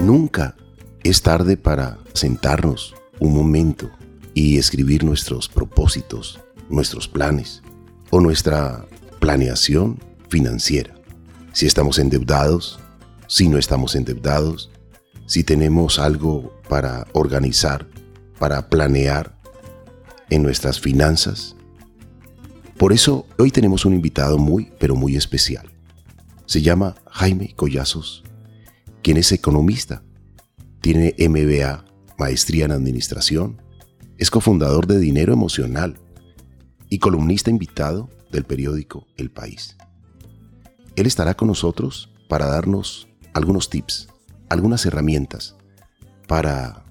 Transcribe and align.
Nunca 0.00 0.54
es 1.02 1.22
tarde 1.22 1.56
para 1.56 1.98
sentarnos 2.14 2.94
un 3.18 3.34
momento 3.34 3.90
y 4.32 4.56
escribir 4.56 5.02
nuestros 5.02 5.48
propósitos, 5.48 6.38
nuestros 6.70 7.08
planes 7.08 7.62
o 8.10 8.20
nuestra 8.20 8.86
planeación 9.18 9.98
financiera. 10.28 10.94
Si 11.52 11.66
estamos 11.66 11.98
endeudados, 11.98 12.78
si 13.26 13.48
no 13.48 13.58
estamos 13.58 13.96
endeudados, 13.96 14.70
si 15.26 15.42
tenemos 15.42 15.98
algo 15.98 16.54
para 16.68 17.08
organizar, 17.12 17.88
para 18.38 18.68
planear 18.68 19.36
en 20.30 20.44
nuestras 20.44 20.78
finanzas. 20.78 21.56
Por 22.76 22.92
eso 22.92 23.26
hoy 23.36 23.50
tenemos 23.50 23.84
un 23.84 23.94
invitado 23.94 24.38
muy, 24.38 24.70
pero 24.78 24.94
muy 24.94 25.16
especial. 25.16 25.68
Se 26.46 26.62
llama 26.62 26.94
Jaime 27.10 27.52
Collazos, 27.56 28.22
quien 29.02 29.16
es 29.16 29.32
economista, 29.32 30.02
tiene 30.80 31.14
MBA, 31.18 31.84
maestría 32.18 32.64
en 32.64 32.72
administración, 32.72 33.62
es 34.18 34.30
cofundador 34.30 34.86
de 34.86 34.98
Dinero 34.98 35.32
Emocional 35.32 35.98
y 36.88 36.98
columnista 36.98 37.50
invitado 37.50 38.10
del 38.30 38.44
periódico 38.44 39.06
El 39.16 39.30
País. 39.30 39.76
Él 40.96 41.06
estará 41.06 41.34
con 41.34 41.48
nosotros 41.48 42.10
para 42.28 42.46
darnos 42.46 43.08
algunos 43.32 43.70
tips, 43.70 44.08
algunas 44.48 44.84
herramientas 44.86 45.56
para 46.26 46.84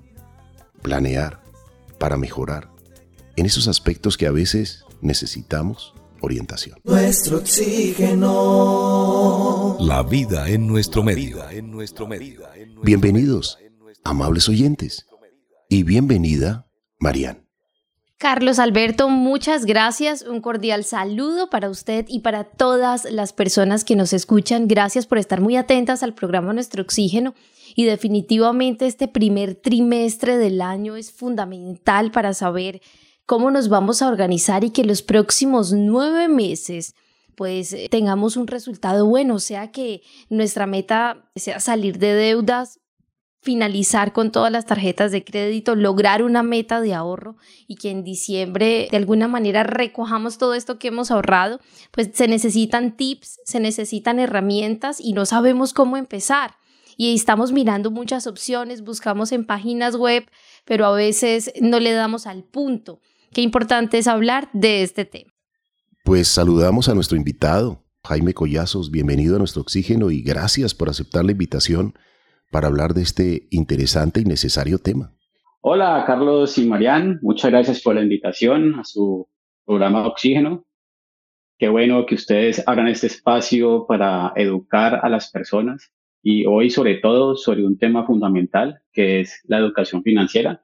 planear, 0.81 1.41
para 1.99 2.17
mejorar 2.17 2.71
en 3.35 3.45
esos 3.45 3.67
aspectos 3.67 4.17
que 4.17 4.27
a 4.27 4.31
veces 4.31 4.83
necesitamos 5.01 5.93
orientación. 6.21 6.79
Nuestro 6.83 7.37
oxígeno. 7.37 8.27
La 9.79 10.03
vida 10.03 10.49
en 10.49 10.67
nuestro 10.67 11.03
medio. 11.03 11.43
Bienvenidos, 12.83 13.57
amables 14.03 14.49
oyentes, 14.49 15.05
y 15.69 15.83
bienvenida, 15.83 16.67
Marian. 16.99 17.47
Carlos 18.19 18.57
Alberto, 18.57 19.09
muchas 19.09 19.65
gracias. 19.65 20.23
Un 20.23 20.41
cordial 20.41 20.83
saludo 20.83 21.51
para 21.51 21.69
usted 21.69 22.05
y 22.07 22.21
para 22.21 22.45
todas 22.45 23.05
las 23.05 23.31
personas 23.31 23.83
que 23.83 23.95
nos 23.95 24.11
escuchan. 24.11 24.67
Gracias 24.67 25.05
por 25.05 25.19
estar 25.19 25.39
muy 25.39 25.55
atentas 25.55 26.01
al 26.01 26.15
programa 26.15 26.51
Nuestro 26.51 26.81
Oxígeno. 26.81 27.35
Y 27.75 27.85
definitivamente 27.85 28.87
este 28.87 29.07
primer 29.07 29.53
trimestre 29.53 30.37
del 30.37 30.61
año 30.61 30.95
es 30.95 31.11
fundamental 31.11 32.09
para 32.11 32.33
saber 32.33 32.81
cómo 33.27 33.51
nos 33.51 33.67
vamos 33.69 34.01
a 34.01 34.07
organizar 34.07 34.63
y 34.63 34.71
que 34.71 34.85
los 34.85 35.03
próximos 35.03 35.73
nueve 35.73 36.27
meses 36.29 36.95
pues 37.35 37.75
tengamos 37.91 38.35
un 38.35 38.47
resultado 38.47 39.05
bueno, 39.05 39.35
o 39.35 39.39
sea 39.39 39.71
que 39.71 40.01
nuestra 40.29 40.65
meta 40.65 41.29
sea 41.35 41.59
salir 41.59 41.99
de 41.99 42.15
deudas, 42.15 42.79
finalizar 43.41 44.11
con 44.11 44.31
todas 44.31 44.51
las 44.51 44.65
tarjetas 44.65 45.11
de 45.11 45.23
crédito, 45.23 45.75
lograr 45.75 46.23
una 46.23 46.41
meta 46.41 46.81
de 46.81 46.95
ahorro 46.95 47.35
y 47.67 47.75
que 47.75 47.91
en 47.91 48.03
diciembre 48.03 48.87
de 48.89 48.97
alguna 48.97 49.27
manera 49.27 49.61
recojamos 49.63 50.39
todo 50.39 50.55
esto 50.55 50.79
que 50.79 50.87
hemos 50.87 51.11
ahorrado, 51.11 51.59
pues 51.91 52.09
se 52.13 52.27
necesitan 52.27 52.97
tips, 52.97 53.41
se 53.45 53.59
necesitan 53.59 54.19
herramientas 54.19 54.99
y 54.99 55.13
no 55.13 55.27
sabemos 55.27 55.73
cómo 55.73 55.97
empezar. 55.97 56.55
Y 56.95 57.13
estamos 57.13 57.51
mirando 57.51 57.91
muchas 57.91 58.25
opciones, 58.25 58.83
buscamos 58.83 59.31
en 59.31 59.45
páginas 59.45 59.95
web, 59.97 60.25
pero 60.65 60.87
a 60.87 60.93
veces 60.93 61.51
no 61.61 61.79
le 61.79 61.91
damos 61.91 62.25
al 62.25 62.43
punto. 62.43 62.99
Qué 63.33 63.41
importante 63.41 63.97
es 63.97 64.07
hablar 64.07 64.49
de 64.53 64.83
este 64.83 65.05
tema. 65.05 65.31
Pues 66.03 66.27
saludamos 66.27 66.89
a 66.89 66.95
nuestro 66.95 67.17
invitado, 67.17 67.83
Jaime 68.05 68.33
Collazos, 68.33 68.91
bienvenido 68.91 69.35
a 69.35 69.39
nuestro 69.39 69.61
oxígeno 69.61 70.09
y 70.09 70.21
gracias 70.21 70.73
por 70.73 70.89
aceptar 70.89 71.25
la 71.25 71.33
invitación 71.33 71.93
para 72.51 72.67
hablar 72.67 72.93
de 72.93 73.01
este 73.01 73.47
interesante 73.51 74.21
y 74.21 74.23
necesario 74.23 74.79
tema. 74.79 75.13
Hola 75.61 76.03
Carlos 76.07 76.57
y 76.57 76.65
Marian, 76.65 77.19
muchas 77.21 77.51
gracias 77.51 77.81
por 77.81 77.95
la 77.95 78.01
invitación 78.01 78.79
a 78.79 78.85
su 78.85 79.27
programa 79.65 80.07
Oxígeno. 80.07 80.65
Qué 81.59 81.67
bueno 81.67 82.05
que 82.05 82.15
ustedes 82.15 82.63
hagan 82.67 82.87
este 82.87 83.07
espacio 83.07 83.85
para 83.87 84.31
educar 84.35 85.01
a 85.03 85.09
las 85.09 85.29
personas 85.29 85.91
y 86.23 86.45
hoy 86.45 86.69
sobre 86.69 86.95
todo 86.95 87.35
sobre 87.35 87.65
un 87.65 87.77
tema 87.77 88.05
fundamental 88.05 88.79
que 88.93 89.19
es 89.19 89.41
la 89.45 89.57
educación 89.57 90.03
financiera, 90.03 90.63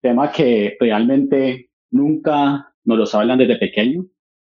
tema 0.00 0.30
que 0.30 0.76
realmente 0.78 1.67
nunca 1.90 2.74
nos 2.84 2.98
los 2.98 3.14
hablan 3.14 3.38
desde 3.38 3.56
pequeño, 3.56 4.06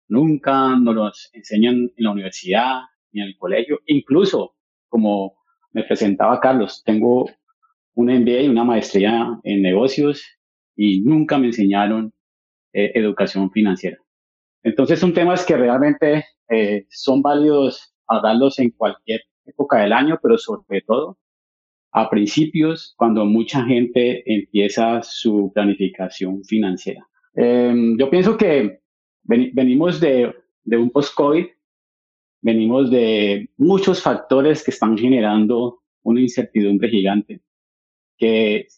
nunca 0.08 0.76
nos 0.76 0.94
los 0.94 1.30
enseñan 1.32 1.90
en 1.96 2.04
la 2.04 2.12
universidad 2.12 2.80
ni 3.12 3.22
en 3.22 3.28
el 3.28 3.36
colegio, 3.36 3.80
incluso 3.86 4.56
como 4.88 5.36
me 5.72 5.84
presentaba 5.84 6.40
Carlos, 6.40 6.82
tengo 6.84 7.26
un 7.94 8.06
MBA 8.06 8.42
y 8.42 8.48
una 8.48 8.64
maestría 8.64 9.38
en 9.42 9.62
negocios 9.62 10.24
y 10.76 11.00
nunca 11.02 11.38
me 11.38 11.46
enseñaron 11.46 12.12
eh, 12.72 12.92
educación 12.94 13.50
financiera. 13.50 13.98
Entonces 14.62 14.98
son 14.98 15.12
temas 15.12 15.44
que 15.44 15.56
realmente 15.56 16.24
eh, 16.48 16.86
son 16.90 17.22
válidos 17.22 17.94
hablarlos 18.06 18.58
en 18.58 18.70
cualquier 18.70 19.22
época 19.44 19.78
del 19.78 19.92
año, 19.92 20.18
pero 20.22 20.38
sobre 20.38 20.80
todo 20.82 21.18
a 21.92 22.10
principios 22.10 22.94
cuando 22.96 23.24
mucha 23.24 23.64
gente 23.64 24.22
empieza 24.26 25.02
su 25.02 25.52
planificación 25.54 26.42
financiera. 26.44 27.06
Em, 27.34 27.98
yo 27.98 28.10
pienso 28.10 28.36
que 28.36 28.80
venimos 29.22 30.00
de, 30.00 30.34
de 30.64 30.76
un 30.76 30.90
post-COVID 30.90 31.46
venimos 32.44 32.90
de 32.90 33.48
muchos 33.56 34.02
factores 34.02 34.62
que 34.62 34.70
están 34.70 34.98
generando 34.98 35.80
una 36.02 36.20
incertidumbre 36.20 36.90
gigante, 36.90 37.40
que 38.18 38.68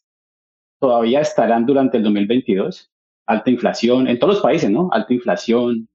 todavía 0.78 1.20
estarán 1.20 1.66
durante 1.66 1.96
el 1.96 2.04
2022. 2.04 2.92
Alta 3.26 3.50
inflación 3.50 4.06
en 4.06 4.20
todos 4.20 4.34
los 4.34 4.42
países, 4.42 4.70
¿no? 4.70 4.88
Alta 4.92 5.12
inflación, 5.12 5.88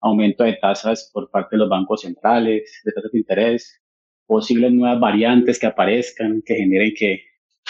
aumento 0.00 0.44
de 0.44 0.58
tasas 0.62 1.10
por 1.12 1.28
parte 1.28 1.56
de 1.56 1.58
los 1.58 1.68
bancos 1.68 2.02
centrales, 2.02 2.80
de 2.84 2.92
tasas 2.92 3.10
de 3.10 3.18
interés, 3.18 3.82
posibles 4.24 4.70
nuevas 4.70 5.00
variantes 5.00 5.58
que 5.58 5.66
aparezcan, 5.66 6.40
que 6.46 6.54
generen 6.54 6.94
que, 6.96 7.24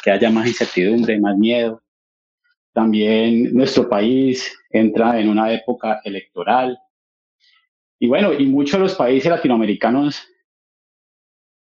que 0.05 0.11
haya 0.11 0.31
más 0.31 0.47
incertidumbre, 0.47 1.19
más 1.19 1.39
miedo. 1.39 1.83
También 2.73 3.55
nuestro 3.55 3.89
país 3.89 4.57
entra 4.71 5.21
en 5.21 5.29
una 5.29 5.53
época 5.53 6.01
electoral 6.05 6.79
y 7.99 8.07
bueno, 8.07 8.33
y 8.33 8.47
muchos 8.47 8.75
de 8.75 8.85
los 8.85 8.95
países 8.95 9.29
latinoamericanos 9.29 10.25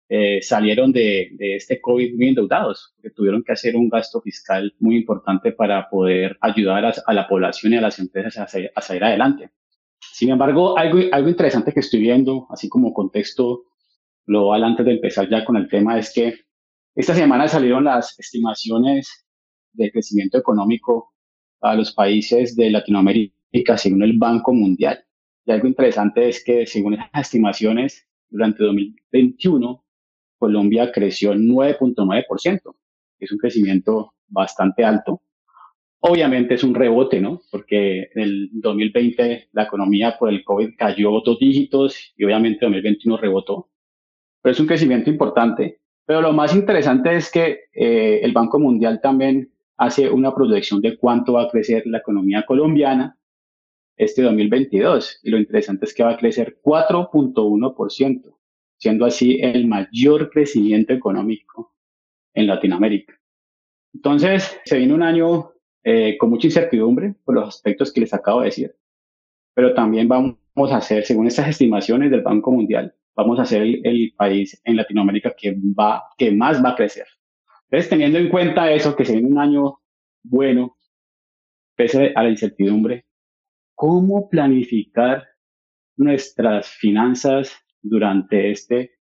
eh, 0.09 0.41
salieron 0.43 0.93
de, 0.93 1.31
este 1.39 1.81
COVID 1.81 2.15
muy 2.15 2.29
endeudados, 2.29 2.93
porque 2.95 3.11
tuvieron 3.11 3.43
que 3.43 3.53
hacer 3.53 3.77
un 3.77 3.89
gasto 3.89 4.21
fiscal 4.21 4.73
muy 4.79 4.97
importante 4.97 5.53
para 5.53 5.89
poder 5.89 6.37
ayudar 6.41 6.93
a, 7.05 7.13
la 7.13 7.27
población 7.27 7.73
y 7.73 7.77
a 7.77 7.81
las 7.81 7.99
empresas 7.99 8.39
a, 8.39 8.59
a, 8.75 8.81
salir 8.81 9.05
adelante. 9.05 9.51
Sin 9.99 10.31
embargo, 10.31 10.79
algo, 10.79 11.01
algo 11.11 11.29
interesante 11.29 11.73
que 11.73 11.81
estoy 11.81 12.01
viendo, 12.01 12.47
así 12.51 12.69
como 12.69 12.93
contexto 12.93 13.65
global 14.25 14.63
antes 14.63 14.87
de 14.87 14.93
empezar 14.93 15.29
ya 15.29 15.45
con 15.45 15.57
el 15.57 15.69
tema, 15.69 15.99
es 15.99 16.13
que 16.15 16.35
esta 16.95 17.15
semana 17.15 17.49
salieron 17.49 17.85
las 17.85 18.19
estimaciones 18.19 19.27
de 19.73 19.91
crecimiento 19.91 20.39
económico 20.39 21.13
a 21.61 21.75
los 21.75 21.93
países 21.93 22.57
de 22.57 22.71
Latinoamérica 22.71 23.77
según 23.77 24.03
el 24.03 24.19
Banco 24.19 24.53
Mundial. 24.53 25.05
Y 25.45 25.53
algo 25.53 25.67
interesante 25.67 26.29
es 26.29 26.43
que 26.45 26.67
según 26.67 26.97
las 26.97 27.09
estimaciones, 27.15 28.07
durante 28.29 28.65
2021, 28.65 29.85
Colombia 30.39 30.91
creció 30.93 31.35
9.9%, 31.35 32.61
que 33.19 33.25
es 33.25 33.33
un 33.33 33.39
crecimiento 33.39 34.15
bastante 34.29 34.85
alto. 34.85 35.23
Obviamente 36.01 36.55
es 36.55 36.65
un 36.65 36.75
rebote, 36.75 37.21
¿no? 37.21 37.43
Porque 37.51 38.09
en 38.15 38.23
el 38.23 38.51
2020 38.53 39.49
la 39.53 39.65
economía 39.65 40.17
por 40.19 40.31
el 40.31 40.43
COVID 40.45 40.77
cayó 40.79 41.21
dos 41.23 41.39
dígitos 41.39 42.15
y 42.17 42.25
obviamente 42.25 42.65
en 42.65 42.73
2021 42.73 43.19
rebotó. 43.19 43.69
Pero 44.41 44.53
es 44.53 44.61
un 44.61 44.67
crecimiento 44.67 45.11
importante. 45.11 45.81
Pero 46.07 46.23
lo 46.23 46.33
más 46.33 46.55
interesante 46.55 47.15
es 47.15 47.31
que 47.31 47.65
eh, 47.75 48.21
el 48.23 48.33
Banco 48.33 48.59
Mundial 48.59 49.01
también 49.03 49.53
hace 49.81 50.11
una 50.11 50.35
proyección 50.35 50.83
de 50.83 50.99
cuánto 50.99 51.33
va 51.33 51.45
a 51.45 51.49
crecer 51.49 51.87
la 51.87 51.99
economía 51.99 52.45
colombiana 52.47 53.19
este 53.97 54.21
2022. 54.23 55.21
Y 55.23 55.31
lo 55.31 55.39
interesante 55.39 55.87
es 55.87 55.95
que 55.95 56.03
va 56.03 56.11
a 56.11 56.17
crecer 56.19 56.59
4.1%, 56.63 58.37
siendo 58.77 59.07
así 59.07 59.41
el 59.41 59.67
mayor 59.67 60.31
crecimiento 60.31 60.93
económico 60.93 61.75
en 62.35 62.47
Latinoamérica. 62.47 63.19
Entonces, 63.95 64.61
se 64.67 64.77
viene 64.77 64.93
un 64.93 65.03
año 65.03 65.53
eh, 65.83 66.19
con 66.19 66.29
mucha 66.29 66.47
incertidumbre 66.47 67.15
por 67.25 67.37
los 67.37 67.49
aspectos 67.49 67.91
que 67.91 68.03
les 68.03 68.13
acabo 68.13 68.41
de 68.41 68.47
decir, 68.47 68.77
pero 69.55 69.73
también 69.73 70.09
vamos 70.09 70.37
a 70.73 70.77
hacer, 70.77 71.07
según 71.07 71.27
estas 71.27 71.49
estimaciones 71.49 72.11
del 72.11 72.21
Banco 72.21 72.53
Mundial, 72.53 72.95
vamos 73.17 73.41
a 73.41 73.47
ser 73.47 73.63
el, 73.63 73.81
el 73.83 74.13
país 74.15 74.61
en 74.63 74.77
Latinoamérica 74.77 75.35
que, 75.35 75.57
va, 75.59 76.05
que 76.19 76.31
más 76.31 76.63
va 76.63 76.71
a 76.71 76.77
crecer. 76.77 77.07
Entonces, 77.71 77.89
teniendo 77.89 78.19
en 78.19 78.29
cuenta 78.29 78.73
eso, 78.73 78.97
que 78.97 79.05
se 79.05 79.19
un 79.19 79.39
año 79.39 79.81
bueno, 80.25 80.77
pese 81.77 82.13
a 82.17 82.23
la 82.25 82.31
incertidumbre, 82.31 83.07
cómo 83.77 84.29
planificar 84.29 85.29
nuestras 85.97 86.69
finanzas 86.69 87.57
durante 87.81 88.51
este 88.51 88.99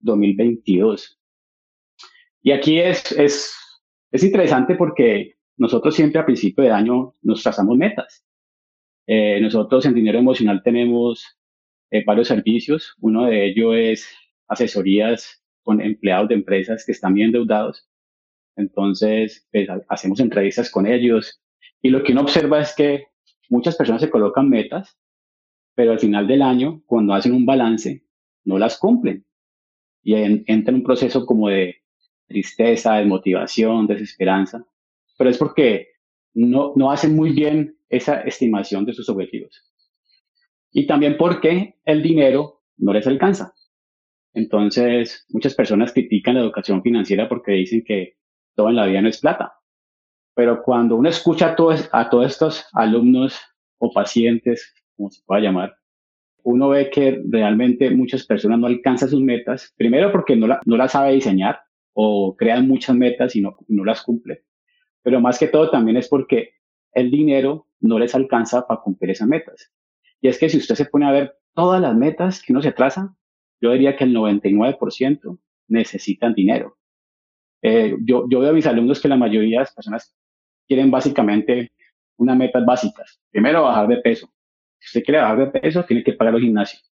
2022. 0.00 1.20
Y 2.42 2.50
aquí 2.50 2.80
es, 2.80 3.12
es, 3.12 3.54
es 4.10 4.24
interesante 4.24 4.74
porque 4.74 5.36
nosotros 5.56 5.94
siempre 5.94 6.20
a 6.20 6.26
principio 6.26 6.64
de 6.64 6.70
año 6.70 7.14
nos 7.22 7.42
trazamos 7.42 7.76
metas. 7.76 8.26
Eh, 9.06 9.40
nosotros 9.40 9.86
en 9.86 9.94
Dinero 9.94 10.18
Emocional 10.18 10.62
tenemos 10.64 11.38
eh, 11.90 12.02
varios 12.04 12.28
servicios. 12.28 12.94
Uno 13.00 13.26
de 13.26 13.46
ellos 13.46 13.74
es 13.76 14.16
asesorías 14.48 15.44
con 15.62 15.80
empleados 15.80 16.28
de 16.28 16.34
empresas 16.34 16.84
que 16.84 16.92
están 16.92 17.14
bien 17.14 17.26
endeudados. 17.26 17.89
Entonces, 18.56 19.46
pues, 19.52 19.68
hacemos 19.88 20.20
entrevistas 20.20 20.70
con 20.70 20.86
ellos. 20.86 21.40
Y 21.82 21.90
lo 21.90 22.02
que 22.02 22.12
uno 22.12 22.22
observa 22.22 22.60
es 22.60 22.74
que 22.74 23.04
muchas 23.48 23.76
personas 23.76 24.02
se 24.02 24.10
colocan 24.10 24.48
metas, 24.48 24.98
pero 25.74 25.92
al 25.92 26.00
final 26.00 26.26
del 26.26 26.42
año, 26.42 26.82
cuando 26.86 27.14
hacen 27.14 27.32
un 27.32 27.46
balance, 27.46 28.04
no 28.44 28.58
las 28.58 28.78
cumplen. 28.78 29.24
Y 30.02 30.14
entra 30.14 30.72
en 30.72 30.74
un 30.76 30.82
proceso 30.82 31.26
como 31.26 31.48
de 31.48 31.76
tristeza, 32.26 32.96
desmotivación, 32.96 33.86
desesperanza. 33.86 34.64
Pero 35.18 35.30
es 35.30 35.38
porque 35.38 35.88
no, 36.34 36.72
no 36.76 36.90
hacen 36.90 37.14
muy 37.14 37.32
bien 37.32 37.76
esa 37.88 38.20
estimación 38.20 38.84
de 38.84 38.94
sus 38.94 39.08
objetivos. 39.08 39.70
Y 40.72 40.86
también 40.86 41.16
porque 41.18 41.76
el 41.84 42.02
dinero 42.02 42.62
no 42.76 42.92
les 42.92 43.06
alcanza. 43.06 43.52
Entonces, 44.32 45.26
muchas 45.30 45.54
personas 45.54 45.92
critican 45.92 46.36
la 46.36 46.42
educación 46.42 46.82
financiera 46.82 47.28
porque 47.28 47.52
dicen 47.52 47.82
que 47.84 48.16
todo 48.60 48.68
en 48.68 48.76
la 48.76 48.84
vida 48.84 49.00
no 49.00 49.08
es 49.08 49.18
plata. 49.18 49.54
Pero 50.34 50.62
cuando 50.62 50.96
uno 50.96 51.08
escucha 51.08 51.52
a 51.52 51.56
todos, 51.56 52.26
estos 52.26 52.66
alumnos 52.74 53.40
o 53.78 53.90
pacientes, 53.90 54.74
como 54.94 55.10
se 55.10 55.22
pueda 55.24 55.40
llamar, 55.40 55.74
uno 56.42 56.68
ve 56.68 56.90
que 56.90 57.22
realmente 57.26 57.90
muchas 57.90 58.26
personas 58.26 58.58
no 58.58 58.66
alcanzan 58.66 59.08
sus 59.08 59.22
metas, 59.22 59.72
primero 59.78 60.12
porque 60.12 60.36
no, 60.36 60.46
la, 60.46 60.60
no 60.66 60.76
las 60.76 60.92
sabe 60.92 61.12
diseñar 61.12 61.60
o 61.94 62.36
crean 62.36 62.68
muchas 62.68 62.94
metas 62.94 63.34
y 63.34 63.40
no, 63.40 63.56
no 63.68 63.82
las 63.82 64.02
cumple. 64.02 64.44
Pero 65.02 65.22
más 65.22 65.38
que 65.38 65.48
todo 65.48 65.70
también 65.70 65.96
es 65.96 66.08
porque 66.08 66.50
el 66.92 67.10
dinero 67.10 67.66
no 67.80 67.98
les 67.98 68.14
alcanza 68.14 68.66
para 68.66 68.82
cumplir 68.82 69.12
esas 69.12 69.26
metas. 69.26 69.72
Y 70.20 70.28
es 70.28 70.38
que 70.38 70.50
si 70.50 70.58
usted 70.58 70.74
se 70.74 70.84
pone 70.84 71.06
a 71.06 71.12
ver 71.12 71.34
todas 71.54 71.80
las 71.80 71.96
metas 71.96 72.42
que 72.42 72.52
uno 72.52 72.60
se 72.60 72.72
traza, 72.72 73.16
yo 73.58 73.72
diría 73.72 73.96
que 73.96 74.04
el 74.04 74.14
99% 74.14 75.38
necesitan 75.68 76.34
dinero. 76.34 76.76
Eh, 77.62 77.96
yo, 78.04 78.26
yo 78.28 78.40
veo 78.40 78.50
a 78.50 78.54
mis 78.54 78.66
alumnos 78.66 79.00
que 79.00 79.08
la 79.08 79.16
mayoría 79.16 79.58
de 79.58 79.64
las 79.64 79.74
personas 79.74 80.14
quieren 80.66 80.90
básicamente 80.90 81.72
unas 82.16 82.36
metas 82.36 82.64
básicas. 82.64 83.20
Primero, 83.30 83.64
bajar 83.64 83.88
de 83.88 83.96
peso. 83.98 84.30
Si 84.78 84.86
usted 84.88 85.04
quiere 85.04 85.20
bajar 85.20 85.38
de 85.38 85.60
peso, 85.60 85.84
tiene 85.84 86.02
que 86.04 86.12
pagar 86.12 86.34
los 86.34 86.42
gimnasios. 86.42 86.90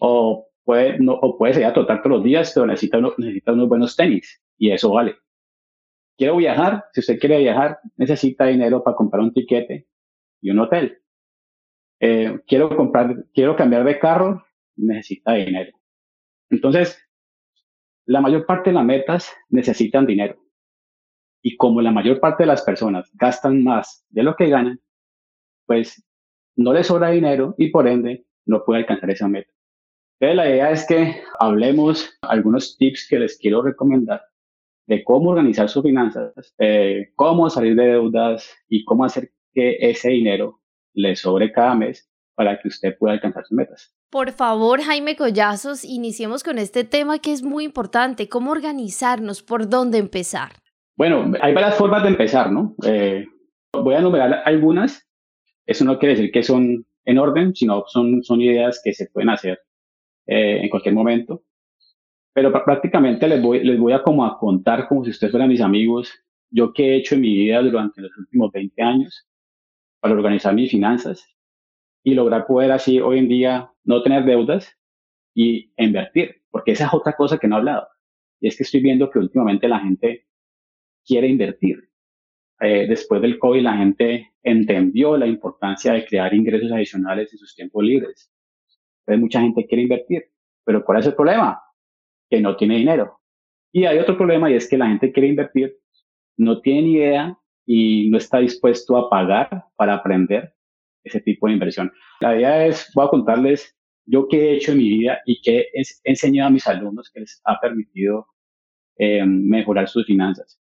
O 0.00 0.48
puede, 0.64 0.98
no, 0.98 1.14
o 1.14 1.36
puede 1.38 1.54
salir 1.54 1.66
a 1.66 1.72
trotar 1.72 2.02
todos 2.02 2.16
los 2.16 2.24
días, 2.24 2.52
pero 2.54 2.66
necesita, 2.66 2.98
necesita 3.16 3.52
unos 3.52 3.68
buenos 3.68 3.96
tenis. 3.96 4.40
Y 4.56 4.70
eso 4.70 4.92
vale. 4.92 5.16
Quiero 6.16 6.36
viajar. 6.36 6.84
Si 6.92 7.00
usted 7.00 7.18
quiere 7.18 7.38
viajar, 7.38 7.78
necesita 7.96 8.46
dinero 8.46 8.82
para 8.82 8.96
comprar 8.96 9.22
un 9.22 9.32
tiquete 9.32 9.86
y 10.40 10.50
un 10.50 10.58
hotel. 10.58 10.98
Eh, 12.00 12.40
quiero 12.46 12.76
comprar, 12.76 13.24
quiero 13.32 13.56
cambiar 13.56 13.84
de 13.84 13.98
carro, 13.98 14.44
necesita 14.76 15.34
dinero. 15.34 15.72
Entonces, 16.50 16.98
la 18.08 18.22
mayor 18.22 18.46
parte 18.46 18.70
de 18.70 18.74
las 18.74 18.84
metas 18.86 19.30
necesitan 19.50 20.06
dinero. 20.06 20.40
Y 21.42 21.58
como 21.58 21.82
la 21.82 21.92
mayor 21.92 22.20
parte 22.20 22.44
de 22.44 22.46
las 22.46 22.62
personas 22.62 23.10
gastan 23.14 23.62
más 23.62 24.06
de 24.08 24.22
lo 24.22 24.34
que 24.34 24.48
ganan, 24.48 24.80
pues 25.66 26.02
no 26.56 26.72
les 26.72 26.86
sobra 26.86 27.10
dinero 27.10 27.54
y 27.58 27.68
por 27.68 27.86
ende 27.86 28.24
no 28.46 28.64
puede 28.64 28.80
alcanzar 28.80 29.10
esa 29.10 29.28
meta. 29.28 29.50
Entonces 30.18 30.36
la 30.36 30.48
idea 30.48 30.70
es 30.70 30.86
que 30.86 31.22
hablemos 31.38 32.18
algunos 32.22 32.78
tips 32.78 33.06
que 33.10 33.18
les 33.18 33.36
quiero 33.36 33.60
recomendar 33.60 34.22
de 34.86 35.04
cómo 35.04 35.30
organizar 35.30 35.68
sus 35.68 35.82
finanzas, 35.82 36.32
eh, 36.58 37.12
cómo 37.14 37.50
salir 37.50 37.76
de 37.76 37.88
deudas 37.88 38.50
y 38.70 38.86
cómo 38.86 39.04
hacer 39.04 39.32
que 39.52 39.76
ese 39.80 40.08
dinero 40.08 40.62
le 40.94 41.14
sobre 41.14 41.52
cada 41.52 41.74
mes 41.74 42.10
para 42.34 42.58
que 42.58 42.68
usted 42.68 42.96
pueda 42.96 43.12
alcanzar 43.12 43.44
sus 43.44 43.54
metas. 43.54 43.94
Por 44.10 44.32
favor, 44.32 44.80
Jaime 44.80 45.16
Collazos, 45.16 45.84
iniciemos 45.84 46.42
con 46.42 46.56
este 46.56 46.82
tema 46.84 47.18
que 47.18 47.30
es 47.30 47.42
muy 47.42 47.64
importante, 47.64 48.26
cómo 48.26 48.52
organizarnos, 48.52 49.42
por 49.42 49.68
dónde 49.68 49.98
empezar. 49.98 50.52
Bueno, 50.96 51.30
hay 51.42 51.52
varias 51.52 51.74
formas 51.74 52.02
de 52.02 52.08
empezar, 52.08 52.50
¿no? 52.50 52.74
Eh, 52.86 53.26
voy 53.70 53.94
a 53.94 53.98
enumerar 53.98 54.42
algunas. 54.46 55.06
Eso 55.66 55.84
no 55.84 55.98
quiere 55.98 56.14
decir 56.14 56.32
que 56.32 56.42
son 56.42 56.86
en 57.04 57.18
orden, 57.18 57.54
sino 57.54 57.84
son, 57.86 58.22
son 58.22 58.40
ideas 58.40 58.80
que 58.82 58.94
se 58.94 59.10
pueden 59.10 59.28
hacer 59.28 59.60
eh, 60.26 60.60
en 60.62 60.70
cualquier 60.70 60.94
momento. 60.94 61.42
Pero 62.32 62.50
prácticamente 62.50 63.28
les 63.28 63.42
voy, 63.42 63.62
les 63.62 63.78
voy 63.78 63.92
a 63.92 64.02
como 64.02 64.24
a 64.24 64.38
contar 64.38 64.88
como 64.88 65.04
si 65.04 65.10
ustedes 65.10 65.32
fueran 65.32 65.50
mis 65.50 65.60
amigos, 65.60 66.10
yo 66.50 66.72
qué 66.72 66.94
he 66.94 66.96
hecho 66.96 67.14
en 67.14 67.20
mi 67.20 67.34
vida 67.34 67.60
durante 67.60 68.00
los 68.00 68.16
últimos 68.16 68.50
20 68.52 68.80
años 68.80 69.28
para 70.00 70.14
organizar 70.14 70.54
mis 70.54 70.70
finanzas 70.70 71.26
y 72.08 72.14
lograr 72.14 72.46
poder 72.46 72.72
así 72.72 73.00
hoy 73.00 73.18
en 73.18 73.28
día 73.28 73.70
no 73.84 74.02
tener 74.02 74.24
deudas 74.24 74.74
y 75.34 75.70
invertir, 75.76 76.42
porque 76.50 76.72
esa 76.72 76.86
es 76.86 76.94
otra 76.94 77.12
cosa 77.12 77.36
que 77.36 77.46
no 77.46 77.56
he 77.56 77.58
hablado. 77.58 77.86
Y 78.40 78.48
es 78.48 78.56
que 78.56 78.62
estoy 78.62 78.80
viendo 78.80 79.10
que 79.10 79.18
últimamente 79.18 79.68
la 79.68 79.80
gente 79.80 80.26
quiere 81.04 81.28
invertir. 81.28 81.90
Eh, 82.60 82.86
después 82.88 83.20
del 83.20 83.38
COVID 83.38 83.60
la 83.60 83.76
gente 83.76 84.32
entendió 84.42 85.18
la 85.18 85.26
importancia 85.26 85.92
de 85.92 86.06
crear 86.06 86.32
ingresos 86.32 86.72
adicionales 86.72 87.30
en 87.30 87.38
sus 87.38 87.54
tiempos 87.54 87.84
libres. 87.84 88.32
Entonces 89.00 89.20
mucha 89.20 89.40
gente 89.42 89.66
quiere 89.66 89.82
invertir, 89.82 90.24
pero 90.64 90.82
¿cuál 90.82 91.00
es 91.00 91.06
el 91.06 91.14
problema? 91.14 91.60
Que 92.30 92.40
no 92.40 92.56
tiene 92.56 92.76
dinero. 92.78 93.20
Y 93.70 93.84
hay 93.84 93.98
otro 93.98 94.16
problema 94.16 94.50
y 94.50 94.54
es 94.54 94.66
que 94.66 94.78
la 94.78 94.88
gente 94.88 95.12
quiere 95.12 95.28
invertir, 95.28 95.76
no 96.38 96.62
tiene 96.62 96.82
ni 96.82 96.92
idea 96.94 97.38
y 97.66 98.08
no 98.08 98.16
está 98.16 98.38
dispuesto 98.38 98.96
a 98.96 99.10
pagar 99.10 99.66
para 99.76 99.92
aprender 99.92 100.54
ese 101.04 101.20
tipo 101.20 101.46
de 101.46 101.54
inversión. 101.54 101.92
La 102.20 102.36
idea 102.36 102.66
es, 102.66 102.90
voy 102.94 103.06
a 103.06 103.10
contarles 103.10 103.74
yo 104.06 104.26
qué 104.28 104.38
he 104.38 104.56
hecho 104.56 104.72
en 104.72 104.78
mi 104.78 104.88
vida 104.88 105.20
y 105.26 105.40
qué 105.42 105.68
he 105.74 105.82
enseñado 106.04 106.48
a 106.48 106.52
mis 106.52 106.66
alumnos 106.66 107.10
que 107.12 107.20
les 107.20 107.40
ha 107.44 107.60
permitido 107.60 108.26
eh, 108.96 109.24
mejorar 109.24 109.88
sus 109.88 110.06
finanzas. 110.06 110.58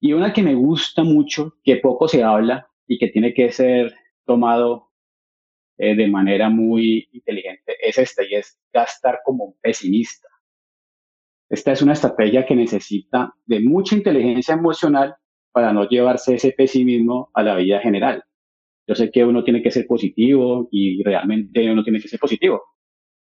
Y 0.00 0.12
una 0.12 0.32
que 0.32 0.42
me 0.42 0.54
gusta 0.54 1.04
mucho, 1.04 1.54
que 1.62 1.76
poco 1.76 2.08
se 2.08 2.22
habla 2.22 2.68
y 2.86 2.98
que 2.98 3.08
tiene 3.08 3.32
que 3.34 3.52
ser 3.52 3.94
tomado 4.24 4.90
eh, 5.78 5.94
de 5.94 6.08
manera 6.08 6.48
muy 6.50 7.08
inteligente, 7.12 7.76
es 7.80 7.98
esta, 7.98 8.24
y 8.24 8.34
es 8.34 8.60
gastar 8.72 9.20
como 9.24 9.44
un 9.44 9.54
pesimista. 9.60 10.28
Esta 11.48 11.72
es 11.72 11.82
una 11.82 11.94
estrategia 11.94 12.44
que 12.44 12.54
necesita 12.54 13.32
de 13.46 13.60
mucha 13.60 13.94
inteligencia 13.94 14.54
emocional 14.54 15.14
para 15.52 15.72
no 15.72 15.88
llevarse 15.88 16.34
ese 16.34 16.52
pesimismo 16.52 17.30
a 17.32 17.42
la 17.42 17.54
vida 17.56 17.80
general. 17.80 18.22
Yo 18.88 18.94
sé 18.94 19.10
que 19.10 19.22
uno 19.22 19.44
tiene 19.44 19.62
que 19.62 19.70
ser 19.70 19.86
positivo 19.86 20.68
y 20.72 21.02
realmente 21.02 21.70
uno 21.70 21.84
tiene 21.84 22.00
que 22.00 22.08
ser 22.08 22.18
positivo, 22.18 22.62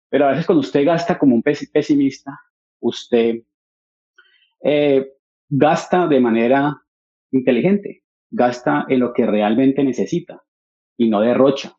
pero 0.09 0.25
a 0.25 0.31
veces 0.31 0.45
cuando 0.45 0.59
usted 0.59 0.85
gasta 0.85 1.17
como 1.17 1.33
un 1.33 1.41
pesimista, 1.41 2.37
usted 2.81 3.43
eh, 4.63 5.07
gasta 5.47 6.07
de 6.07 6.19
manera 6.19 6.75
inteligente, 7.31 8.03
gasta 8.29 8.85
en 8.89 8.99
lo 8.99 9.13
que 9.13 9.25
realmente 9.25 9.81
necesita 9.81 10.43
y 10.97 11.07
no 11.07 11.21
derrocha. 11.21 11.73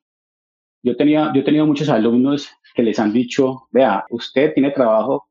Yo 0.83 0.97
tenía, 0.97 1.31
yo 1.35 1.43
he 1.43 1.45
tenido 1.45 1.67
muchos 1.67 1.91
alumnos 1.91 2.49
que 2.75 2.83
les 2.83 2.99
han 2.99 3.13
dicho, 3.13 3.69
vea, 3.73 4.07
usted 4.09 4.55
tiene 4.55 4.71
trabajo 4.71 5.29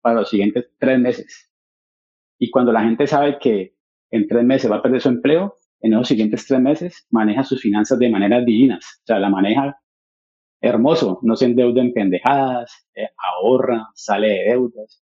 para 0.00 0.20
los 0.20 0.30
siguientes 0.30 0.70
tres 0.78 0.98
meses. 1.00 1.50
Y 2.38 2.50
cuando 2.50 2.72
la 2.72 2.82
gente 2.82 3.08
sabe 3.08 3.38
que 3.40 3.74
en 4.12 4.28
tres 4.28 4.44
meses 4.44 4.70
va 4.70 4.76
a 4.76 4.82
perder 4.82 5.00
su 5.00 5.08
empleo, 5.08 5.56
en 5.80 5.92
los 5.92 6.08
siguientes 6.08 6.46
tres 6.46 6.60
meses 6.60 7.06
maneja 7.10 7.44
sus 7.44 7.60
finanzas 7.60 7.98
de 7.98 8.10
manera 8.10 8.40
divinas. 8.40 9.00
O 9.02 9.06
sea, 9.06 9.18
la 9.18 9.30
maneja 9.30 9.80
hermoso, 10.60 11.20
no 11.22 11.36
se 11.36 11.46
endeuda 11.46 11.80
en 11.80 11.92
pendejadas, 11.92 12.86
eh, 12.94 13.08
ahorra, 13.16 13.88
sale 13.94 14.28
de 14.28 14.44
deudas. 14.50 15.02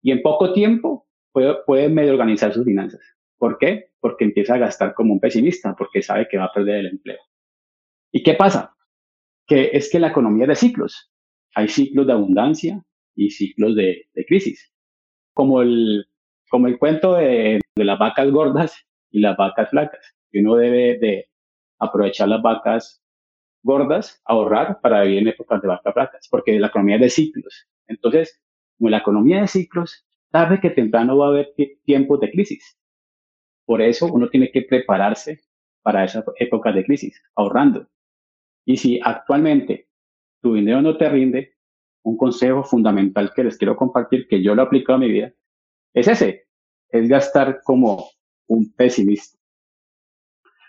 Y 0.00 0.12
en 0.12 0.22
poco 0.22 0.52
tiempo 0.52 1.08
puede, 1.32 1.88
medio 1.88 2.12
organizar 2.12 2.52
sus 2.52 2.64
finanzas. 2.64 3.00
¿Por 3.38 3.58
qué? 3.58 3.90
Porque 4.00 4.24
empieza 4.24 4.54
a 4.54 4.58
gastar 4.58 4.94
como 4.94 5.12
un 5.12 5.20
pesimista, 5.20 5.74
porque 5.76 6.02
sabe 6.02 6.28
que 6.30 6.38
va 6.38 6.44
a 6.44 6.52
perder 6.52 6.76
el 6.76 6.86
empleo. 6.86 7.18
¿Y 8.12 8.22
qué 8.22 8.34
pasa? 8.34 8.76
Que 9.46 9.70
es 9.72 9.90
que 9.90 9.98
la 9.98 10.08
economía 10.08 10.44
es 10.44 10.48
de 10.48 10.54
ciclos. 10.56 11.10
Hay 11.54 11.68
ciclos 11.68 12.06
de 12.06 12.12
abundancia 12.12 12.82
y 13.14 13.30
ciclos 13.30 13.74
de, 13.74 14.08
crisis. 14.26 14.72
Como 15.34 15.62
el, 15.62 16.06
como 16.50 16.66
el 16.68 16.78
cuento 16.78 17.14
de, 17.14 17.60
las 17.76 17.98
vacas 17.98 18.30
gordas 18.30 18.86
y 19.12 19.20
las 19.20 19.36
vacas 19.36 19.70
flacas. 19.70 20.14
Y 20.32 20.40
uno 20.40 20.56
debe 20.56 20.98
de 20.98 21.28
aprovechar 21.78 22.28
las 22.28 22.42
vacas 22.42 23.02
gordas, 23.62 24.20
ahorrar 24.24 24.80
para 24.80 25.02
vivir 25.02 25.20
en 25.20 25.28
épocas 25.28 25.62
de 25.62 25.68
vacas 25.68 25.94
flacas, 25.94 26.28
porque 26.28 26.58
la 26.58 26.66
economía 26.68 26.96
es 26.96 27.02
de 27.02 27.10
ciclos. 27.10 27.68
Entonces, 27.86 28.42
como 28.76 28.90
la 28.90 28.98
economía 28.98 29.40
de 29.40 29.48
ciclos, 29.48 30.04
tarde 30.30 30.60
que 30.60 30.70
temprano 30.70 31.16
va 31.16 31.26
a 31.26 31.28
haber 31.28 31.54
tiempos 31.84 32.18
de 32.20 32.30
crisis. 32.30 32.78
Por 33.64 33.80
eso 33.80 34.06
uno 34.06 34.28
tiene 34.28 34.50
que 34.50 34.62
prepararse 34.62 35.40
para 35.82 36.04
esas 36.04 36.24
épocas 36.36 36.74
de 36.74 36.84
crisis, 36.84 37.22
ahorrando. 37.36 37.88
Y 38.64 38.76
si 38.76 39.00
actualmente 39.02 39.88
tu 40.40 40.54
dinero 40.54 40.82
no 40.82 40.96
te 40.96 41.08
rinde, 41.08 41.54
un 42.04 42.16
consejo 42.16 42.64
fundamental 42.64 43.32
que 43.34 43.44
les 43.44 43.56
quiero 43.56 43.76
compartir, 43.76 44.26
que 44.26 44.42
yo 44.42 44.54
lo 44.54 44.62
he 44.62 44.66
aplicado 44.66 44.96
a 44.96 45.00
mi 45.00 45.08
vida, 45.08 45.32
es 45.94 46.08
ese. 46.08 46.46
es 46.88 47.08
gastar 47.08 47.62
como 47.62 48.10
un 48.52 48.72
pesimista. 48.72 49.38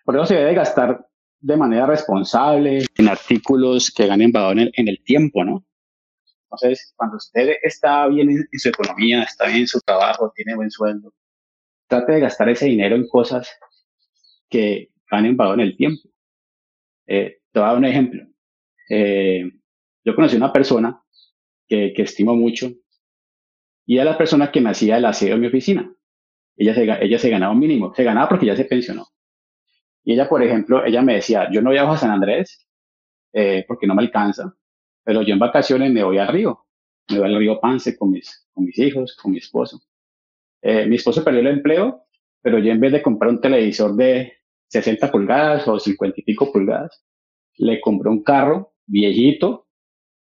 Por 0.04 0.16
eso 0.16 0.26
se 0.26 0.36
debe 0.36 0.54
gastar 0.54 1.06
de 1.40 1.58
manera 1.58 1.86
responsable 1.86 2.86
en 2.96 3.08
artículos 3.10 3.92
que 3.92 4.08
ganen 4.08 4.32
valor 4.32 4.72
en 4.74 4.88
el, 4.88 5.04
tiempo, 5.04 5.44
¿no? 5.44 5.66
Entonces, 6.44 6.94
cuando 6.96 7.18
usted 7.18 7.58
está 7.62 8.08
bien 8.08 8.30
en, 8.30 8.60
su 8.60 8.70
economía, 8.70 9.24
está 9.24 9.48
bien 9.48 9.62
en 9.62 9.68
su 9.68 9.80
trabajo, 9.82 10.32
tiene 10.36 10.56
buen 10.56 10.72
sueldo, 10.72 11.14
trate 11.88 12.14
de 12.14 12.20
gastar 12.22 12.50
ese 12.50 12.68
dinero 12.68 12.96
en 12.96 13.08
cosas 13.08 13.50
que 14.50 14.90
ganen 15.10 15.36
valor 15.36 15.60
en 15.60 15.68
el 15.68 15.78
tiempo. 15.78 16.10
Eh, 17.08 17.40
te 17.52 17.60
voy 17.60 17.66
a 17.66 17.72
dar 17.72 17.78
un 17.78 17.86
ejemplo. 17.86 18.24
Eh, 18.90 19.52
yo 20.06 20.16
conocí 20.16 20.36
una 20.36 20.54
persona 20.54 21.02
que, 21.68 21.94
que 21.94 22.04
estimo 22.04 22.36
mucho 22.36 22.72
y 23.86 23.98
era 23.98 24.12
la 24.12 24.18
persona 24.18 24.52
que 24.52 24.62
me 24.62 24.70
hacía 24.70 24.98
el 24.98 25.06
aseo 25.06 25.36
en 25.36 25.42
mi 25.42 25.48
oficina. 25.48 25.94
Ella 26.56 26.74
se, 26.76 26.84
ella 26.84 27.20
se 27.20 27.30
ganaba 27.30 27.54
un 27.54 27.60
mínimo, 27.60 27.94
se 27.94 28.04
ganaba 28.04 28.30
porque 28.30 28.46
ya 28.46 28.56
se 28.56 28.66
pensionó. 28.66 29.08
Y 30.04 30.14
ella, 30.14 30.28
por 30.28 30.44
ejemplo, 30.44 30.86
ella 30.86 31.02
me 31.02 31.16
decía, 31.16 31.50
yo 31.52 31.62
no 31.62 31.72
viajo 31.72 31.94
a 31.94 31.98
San 31.98 32.12
Andrés 32.12 32.68
eh, 33.32 33.66
porque 33.68 33.88
no 33.88 33.96
me 33.96 34.04
alcanza, 34.04 34.54
pero 35.04 35.22
yo 35.22 35.34
en 35.34 35.40
vacaciones 35.40 35.92
me 35.92 36.04
voy 36.04 36.18
al 36.18 36.28
río, 36.28 36.66
me 37.10 37.20
voy 37.20 37.28
al 37.28 37.40
río 37.40 37.60
Pance 37.60 37.98
con 37.98 38.12
mis, 38.12 38.48
con 38.54 38.66
mis 38.66 38.78
hijos, 38.80 39.16
con 39.22 39.32
mi 39.32 39.38
esposo. 39.38 39.80
Eh, 40.62 40.86
mi 40.86 40.96
esposo 40.98 41.24
perdió 41.24 41.42
el 41.42 41.48
empleo, 41.48 42.06
pero 42.42 42.60
yo 42.60 42.72
en 42.72 42.80
vez 42.80 42.92
de 42.92 43.02
comprar 43.02 43.32
un 43.32 43.42
televisor 43.42 43.96
de 43.96 44.34
60 44.68 45.12
pulgadas 45.12 45.68
o 45.68 45.80
50 45.80 46.20
y 46.20 46.24
pico 46.24 46.52
pulgadas, 46.52 47.04
le 47.58 47.80
compré 47.82 48.10
un 48.10 48.24
carro 48.24 48.74
viejito, 48.86 49.68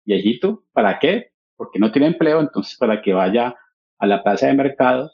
viejito, 0.04 0.64
¿para 0.72 0.98
qué? 0.98 1.32
Porque 1.56 1.78
no 1.78 1.92
tiene 1.92 2.08
empleo, 2.08 2.40
entonces 2.40 2.76
para 2.76 3.00
que 3.00 3.12
vaya 3.12 3.54
a 3.98 4.06
la 4.06 4.22
plaza 4.22 4.48
de 4.48 4.54
mercado 4.54 5.12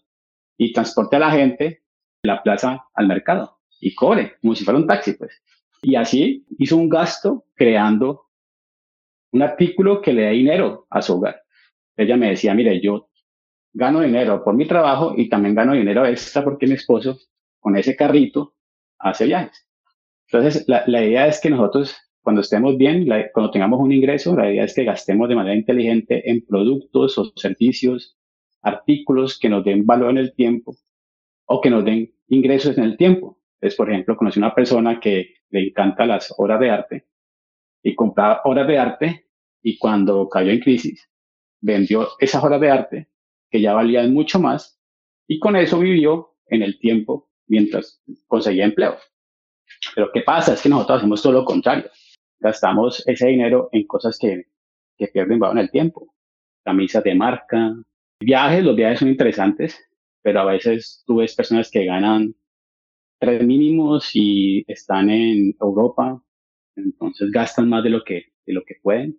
y 0.59 0.73
transporte 0.73 1.17
a 1.17 1.21
la 1.21 1.31
gente 1.31 1.65
de 1.65 2.27
la 2.27 2.43
plaza 2.43 2.85
al 2.93 3.07
mercado 3.07 3.59
y 3.81 3.95
cobre, 3.95 4.35
como 4.43 4.55
si 4.55 4.65
fuera 4.65 4.79
un 4.79 4.87
taxi, 4.87 5.15
pues. 5.15 5.41
Y 5.81 5.95
así 5.95 6.45
hizo 6.59 6.77
un 6.77 6.89
gasto 6.89 7.47
creando 7.55 8.27
un 9.33 9.43
artículo 9.43 10.03
que 10.03 10.13
le 10.13 10.23
dé 10.23 10.31
dinero 10.31 10.87
a 10.91 11.01
su 11.01 11.15
hogar. 11.15 11.43
Ella 11.97 12.17
me 12.17 12.31
decía, 12.31 12.55
mire, 12.55 12.81
yo 12.81 13.09
gano 13.73 14.01
dinero 14.01 14.43
por 14.43 14.55
mi 14.55 14.67
trabajo 14.67 15.15
y 15.17 15.29
también 15.29 15.55
gano 15.55 15.75
dinero 15.75 16.05
extra 16.05 16.43
porque 16.43 16.67
mi 16.67 16.75
esposo 16.75 17.19
con 17.61 17.77
ese 17.77 17.95
carrito 17.95 18.57
hace 18.99 19.27
viajes. 19.27 19.69
Entonces, 20.31 20.65
la, 20.67 20.85
la 20.87 21.05
idea 21.05 21.27
es 21.27 21.41
que 21.41 21.51
nosotros, 21.51 21.97
cuando 22.21 22.41
estemos 22.41 22.77
bien, 22.77 23.09
cuando 23.33 23.51
tengamos 23.51 23.81
un 23.81 23.93
ingreso, 23.93 24.37
la 24.37 24.51
idea 24.51 24.65
es 24.65 24.75
que 24.75 24.85
gastemos 24.85 25.29
de 25.29 25.37
manera 25.37 25.57
inteligente 25.57 26.29
en 26.31 26.45
productos 26.45 27.17
o 27.19 27.33
servicios, 27.37 28.18
artículos 28.69 29.39
que 29.39 29.49
nos 29.49 29.65
den 29.65 29.85
valor 29.87 30.11
en 30.11 30.19
el 30.19 30.35
tiempo 30.35 30.77
o 31.47 31.61
que 31.61 31.71
nos 31.71 31.85
den 31.85 32.13
ingresos 32.29 32.77
en 32.79 32.85
el 32.85 32.97
tiempo. 32.97 33.41
Entonces, 33.55 33.77
por 33.77 33.91
ejemplo, 33.91 34.17
conocí 34.17 34.39
una 34.39 34.55
persona 34.55 35.01
que 35.01 35.35
le 35.51 35.69
encanta 35.69 36.07
las 36.07 36.33
obras 36.37 36.61
de 36.61 36.71
arte 36.71 37.07
y 37.83 37.95
compraba 37.95 38.43
obras 38.45 38.69
de 38.69 38.79
arte 38.79 39.27
y 39.63 39.79
cuando 39.79 40.29
cayó 40.29 40.51
en 40.51 40.61
crisis, 40.61 41.11
vendió 41.61 42.09
esas 42.21 42.43
obras 42.45 42.61
de 42.61 42.71
arte 42.71 43.09
que 43.51 43.61
ya 43.61 43.75
valían 43.75 44.13
mucho 44.13 44.39
más 44.39 44.81
y 45.27 45.39
con 45.39 45.57
eso 45.57 45.79
vivió 45.79 46.37
en 46.47 46.63
el 46.63 46.79
tiempo 46.79 47.31
mientras 47.47 48.03
conseguía 48.27 48.65
empleo. 48.65 48.97
Pero 49.95 50.11
¿qué 50.13 50.23
pasa? 50.23 50.55
Es 50.55 50.63
que 50.63 50.69
nosotros 50.69 50.99
hacemos 50.99 51.23
todo 51.23 51.33
lo 51.33 51.45
contrario. 51.45 51.91
Gastamos 52.41 53.07
ese 53.07 53.29
dinero 53.29 53.69
en 53.73 53.87
cosas 53.87 54.19
que, 54.19 54.47
que 54.97 55.09
pierden 55.09 55.39
valor 55.39 55.57
en 55.57 55.65
el 55.65 55.71
tiempo. 55.71 56.15
Camisas 56.65 57.03
de 57.05 57.15
marca, 57.15 57.75
viajes, 58.21 58.65
los 58.65 58.77
viajes 58.77 59.01
son 59.01 59.09
interesantes, 59.09 59.79
pero 60.23 60.41
a 60.41 60.45
veces 60.45 61.03
tú 61.07 61.17
ves 61.17 61.35
personas 61.35 61.71
que 61.71 61.85
ganan 61.85 62.35
tres 63.19 63.45
mínimos 63.45 64.11
y 64.15 64.65
están 64.69 65.11
en 65.11 65.55
Europa, 65.61 66.23
entonces 66.77 67.31
gastan 67.31 67.69
más 67.69 67.83
de 67.83 67.91
lo 67.91 68.05
que, 68.05 68.33
de 68.47 68.53
lo 68.53 68.63
que 68.65 68.77
pueden. 68.83 69.19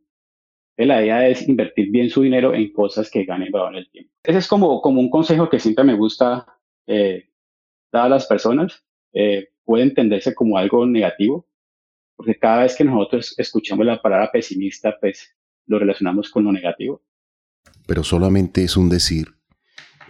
la 0.77 1.03
idea 1.03 1.27
es 1.27 1.47
invertir 1.47 1.91
bien 1.91 2.09
su 2.09 2.21
dinero 2.21 2.53
en 2.53 2.71
cosas 2.71 3.11
que 3.11 3.25
ganen 3.25 3.51
valor 3.51 3.73
en 3.73 3.79
el 3.79 3.91
tiempo. 3.91 4.13
Ese 4.23 4.39
es 4.39 4.47
como, 4.47 4.81
como 4.81 5.01
un 5.01 5.09
consejo 5.09 5.49
que 5.49 5.59
siempre 5.59 5.83
me 5.83 5.95
gusta 5.95 6.45
eh, 6.87 7.29
dar 7.91 8.05
a 8.05 8.09
las 8.09 8.27
personas. 8.27 8.85
Eh, 9.13 9.49
puede 9.65 9.83
entenderse 9.83 10.33
como 10.33 10.57
algo 10.57 10.85
negativo, 10.85 11.47
porque 12.15 12.37
cada 12.37 12.63
vez 12.63 12.75
que 12.75 12.85
nosotros 12.85 13.35
escuchamos 13.37 13.85
la 13.85 14.01
palabra 14.01 14.31
pesimista, 14.31 14.97
pues 14.99 15.35
lo 15.67 15.79
relacionamos 15.79 16.29
con 16.31 16.45
lo 16.45 16.51
negativo. 16.51 17.01
Pero 17.89 18.03
solamente 18.03 18.63
es 18.63 18.77
un 18.77 18.87
decir, 18.87 19.29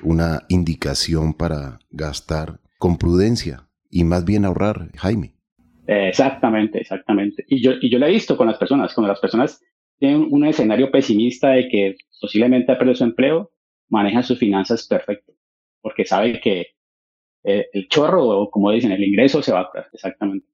una 0.03 0.41
indicación 0.49 1.33
para 1.33 1.79
gastar 1.89 2.59
con 2.77 2.97
prudencia, 2.97 3.69
y 3.89 4.03
más 4.03 4.25
bien 4.25 4.43
ahorrar, 4.43 4.89
Jaime. 4.97 5.33
Exactamente, 5.87 6.81
exactamente. 6.81 7.45
Y 7.47 7.63
yo, 7.63 7.71
y 7.79 7.89
yo 7.89 7.97
lo 7.97 8.05
he 8.07 8.11
visto 8.11 8.35
con 8.35 8.47
las 8.47 8.57
personas, 8.57 8.93
cuando 8.93 9.07
las 9.07 9.21
personas 9.21 9.63
tienen 9.97 10.27
un 10.29 10.45
escenario 10.45 10.91
pesimista 10.91 11.51
de 11.51 11.69
que 11.69 11.95
posiblemente 12.19 12.69
ha 12.73 12.77
perdido 12.77 12.95
su 12.95 13.05
empleo, 13.05 13.53
manejan 13.87 14.23
sus 14.23 14.37
finanzas 14.37 14.85
perfecto, 14.85 15.31
porque 15.81 16.03
saben 16.03 16.37
que 16.43 16.67
eh, 17.45 17.67
el 17.71 17.87
chorro, 17.87 18.27
o 18.27 18.51
como 18.51 18.71
dicen, 18.71 18.91
el 18.91 19.05
ingreso 19.05 19.41
se 19.41 19.53
va 19.53 19.61
a 19.61 19.69
exactamente. 19.93 20.45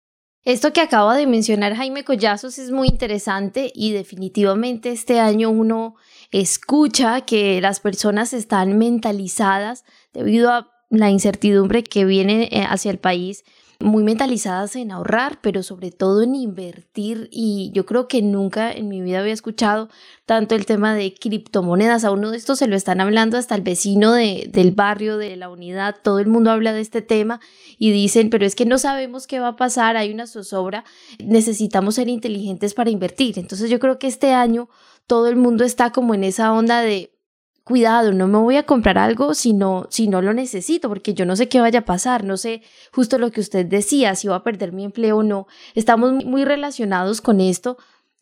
Esto 0.45 0.73
que 0.73 0.81
acaba 0.81 1.17
de 1.17 1.25
mencionar 1.25 1.73
Jaime 1.73 2.03
Collazos 2.03 2.59
es 2.59 2.69
muy 2.69 2.87
interesante 2.87 3.71
y 3.73 3.93
definitivamente 3.93 4.91
este 4.91 5.19
año 5.19 5.49
uno 5.49 5.95
escucha 6.29 7.21
que 7.21 7.59
las 7.61 7.79
personas 7.79 8.31
están 8.31 8.77
mentalizadas 8.77 9.85
debido 10.13 10.51
a 10.51 10.71
la 10.91 11.09
incertidumbre 11.09 11.83
que 11.83 12.05
viene 12.05 12.49
eh, 12.51 12.63
hacia 12.63 12.91
el 12.91 12.99
país 12.99 13.43
muy 13.79 14.03
mentalizadas 14.03 14.75
en 14.75 14.91
ahorrar, 14.91 15.39
pero 15.41 15.63
sobre 15.63 15.91
todo 15.91 16.23
en 16.23 16.35
invertir. 16.35 17.29
Y 17.31 17.71
yo 17.73 17.85
creo 17.85 18.07
que 18.07 18.21
nunca 18.21 18.71
en 18.71 18.87
mi 18.87 19.01
vida 19.01 19.19
había 19.19 19.33
escuchado 19.33 19.89
tanto 20.25 20.55
el 20.55 20.65
tema 20.65 20.95
de 20.95 21.13
criptomonedas. 21.13 22.03
A 22.03 22.11
uno 22.11 22.31
de 22.31 22.37
estos 22.37 22.59
se 22.59 22.67
lo 22.67 22.75
están 22.75 23.01
hablando 23.01 23.37
hasta 23.37 23.55
el 23.55 23.61
vecino 23.61 24.13
de, 24.13 24.49
del 24.51 24.71
barrio, 24.71 25.17
de 25.17 25.35
la 25.35 25.49
unidad. 25.49 25.95
Todo 26.03 26.19
el 26.19 26.27
mundo 26.27 26.51
habla 26.51 26.73
de 26.73 26.81
este 26.81 27.01
tema 27.01 27.39
y 27.77 27.91
dicen, 27.91 28.29
pero 28.29 28.45
es 28.45 28.55
que 28.55 28.65
no 28.65 28.77
sabemos 28.77 29.27
qué 29.27 29.39
va 29.39 29.49
a 29.49 29.55
pasar, 29.55 29.97
hay 29.97 30.11
una 30.11 30.27
zozobra, 30.27 30.85
necesitamos 31.23 31.95
ser 31.95 32.09
inteligentes 32.09 32.73
para 32.73 32.89
invertir. 32.89 33.39
Entonces 33.39 33.69
yo 33.69 33.79
creo 33.79 33.99
que 33.99 34.07
este 34.07 34.33
año 34.33 34.69
todo 35.07 35.27
el 35.27 35.35
mundo 35.35 35.63
está 35.63 35.91
como 35.91 36.13
en 36.13 36.23
esa 36.23 36.51
onda 36.53 36.81
de 36.81 37.14
cuidado, 37.65 38.13
no 38.13 38.27
me 38.27 38.37
voy 38.37 38.55
a 38.57 38.65
comprar 38.65 38.97
algo 38.99 39.33
si 39.33 39.51
no, 39.51 39.87
si 39.89 40.07
no 40.07 40.21
lo 40.21 40.33
necesito, 40.33 40.87
porque 40.87 41.15
yo 41.15 41.25
no 41.25 41.35
sé 41.35 41.49
qué 41.49 41.59
vaya 41.59 41.79
a 41.79 41.85
pasar, 41.85 42.23
no 42.23 42.37
sé 42.37 42.61
justo 42.93 43.17
lo 43.17 43.31
que 43.31 43.41
usted 43.41 43.65
decía, 43.65 44.15
si 44.15 44.27
va 44.27 44.37
a 44.37 44.43
perder 44.43 44.71
mi 44.71 44.85
empleo 44.85 45.17
o 45.17 45.23
no. 45.23 45.47
Estamos 45.73 46.23
muy 46.23 46.45
relacionados 46.45 47.21
con 47.21 47.41
esto. 47.41 47.77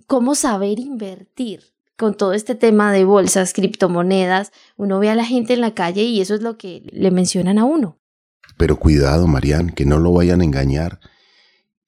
¿Cómo 0.07 0.33
saber 0.33 0.79
invertir? 0.79 1.73
Con 1.97 2.15
todo 2.15 2.33
este 2.33 2.55
tema 2.55 2.91
de 2.91 3.03
bolsas, 3.03 3.53
criptomonedas, 3.53 4.51
uno 4.77 4.97
ve 4.97 5.09
a 5.09 5.15
la 5.15 5.25
gente 5.25 5.53
en 5.53 5.61
la 5.61 5.75
calle 5.75 6.03
y 6.03 6.21
eso 6.21 6.33
es 6.33 6.41
lo 6.41 6.57
que 6.57 6.89
le 6.91 7.11
mencionan 7.11 7.59
a 7.59 7.65
uno. 7.65 7.99
Pero 8.57 8.77
cuidado, 8.79 9.27
Marian, 9.27 9.69
que 9.69 9.85
no 9.85 9.99
lo 9.99 10.11
vayan 10.13 10.41
a 10.41 10.45
engañar, 10.45 10.99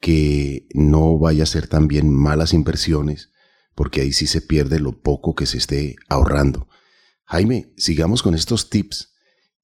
que 0.01 0.67
no 0.73 1.17
vaya 1.17 1.43
a 1.43 1.47
ser 1.47 1.67
también 1.67 2.13
malas 2.13 2.53
inversiones, 2.53 3.31
porque 3.73 4.01
ahí 4.01 4.11
sí 4.11 4.27
se 4.27 4.41
pierde 4.41 4.79
lo 4.79 5.01
poco 5.01 5.35
que 5.35 5.45
se 5.45 5.57
esté 5.57 5.95
ahorrando. 6.09 6.67
Jaime, 7.25 7.73
sigamos 7.75 8.21
con 8.21 8.35
estos 8.35 8.69
tips 8.69 9.13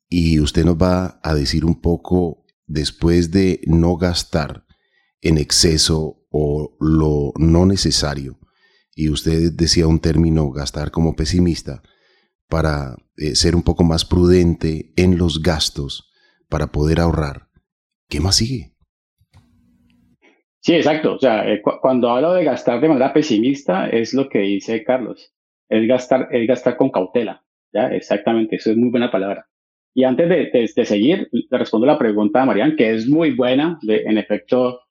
y 0.09 0.39
usted 0.39 0.65
nos 0.65 0.75
va 0.75 1.19
a 1.23 1.35
decir 1.35 1.63
un 1.63 1.79
poco 1.79 2.45
después 2.65 3.31
de 3.31 3.61
no 3.65 3.97
gastar 3.97 4.65
en 5.21 5.37
exceso 5.37 6.25
o 6.29 6.75
lo 6.79 7.33
no 7.37 7.65
necesario. 7.65 8.39
Y 8.95 9.09
usted 9.09 9.51
decía 9.53 9.87
un 9.87 9.99
término, 9.99 10.49
gastar 10.51 10.91
como 10.91 11.15
pesimista, 11.15 11.81
para 12.49 12.95
eh, 13.15 13.35
ser 13.35 13.55
un 13.55 13.63
poco 13.63 13.83
más 13.83 14.03
prudente 14.03 14.91
en 14.97 15.17
los 15.17 15.41
gastos, 15.41 16.11
para 16.49 16.67
poder 16.67 16.99
ahorrar. 16.99 17.47
¿Qué 18.09 18.19
más 18.19 18.35
sigue? 18.35 18.73
Sí, 20.59 20.73
exacto. 20.73 21.15
O 21.15 21.19
sea, 21.19 21.49
eh, 21.49 21.61
cuando 21.61 22.09
hablo 22.09 22.33
de 22.33 22.43
gastar 22.43 22.81
de 22.81 22.89
manera 22.89 23.13
pesimista, 23.13 23.87
es 23.87 24.13
lo 24.13 24.27
que 24.27 24.39
dice 24.39 24.83
Carlos. 24.83 25.33
Es 25.69 25.87
gastar, 25.87 26.27
es 26.31 26.47
gastar 26.47 26.75
con 26.75 26.89
cautela. 26.89 27.43
¿Ya? 27.73 27.87
Exactamente, 27.93 28.55
eso 28.55 28.71
es 28.71 28.77
muy 28.77 28.89
buena 28.89 29.11
palabra. 29.11 29.47
Y 29.93 30.03
antes 30.03 30.29
de, 30.29 30.71
de, 30.75 30.85
seguir, 30.85 31.27
le 31.31 31.57
respondo 31.57 31.85
la 31.85 31.97
pregunta 31.97 32.39
de 32.39 32.45
Marian, 32.45 32.75
que 32.75 32.93
es 32.93 33.07
muy 33.07 33.31
buena. 33.31 33.77
De, 33.81 34.03
en 34.03 34.17
efecto, 34.17 34.81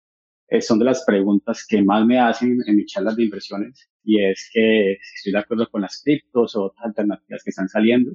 eh, 0.48 0.60
son 0.60 0.78
de 0.78 0.84
las 0.84 1.04
preguntas 1.04 1.66
que 1.66 1.82
más 1.82 2.04
me 2.04 2.18
hacen 2.18 2.58
en 2.66 2.76
mis 2.76 2.86
charlas 2.86 3.16
de 3.16 3.24
inversiones. 3.24 3.88
Y 4.04 4.22
es 4.22 4.50
que 4.52 4.98
si 5.02 5.14
estoy 5.16 5.32
de 5.32 5.38
acuerdo 5.38 5.68
con 5.70 5.82
las 5.82 6.02
criptos 6.02 6.54
o 6.56 6.64
otras 6.64 6.84
alternativas 6.84 7.42
que 7.42 7.50
están 7.50 7.68
saliendo. 7.68 8.12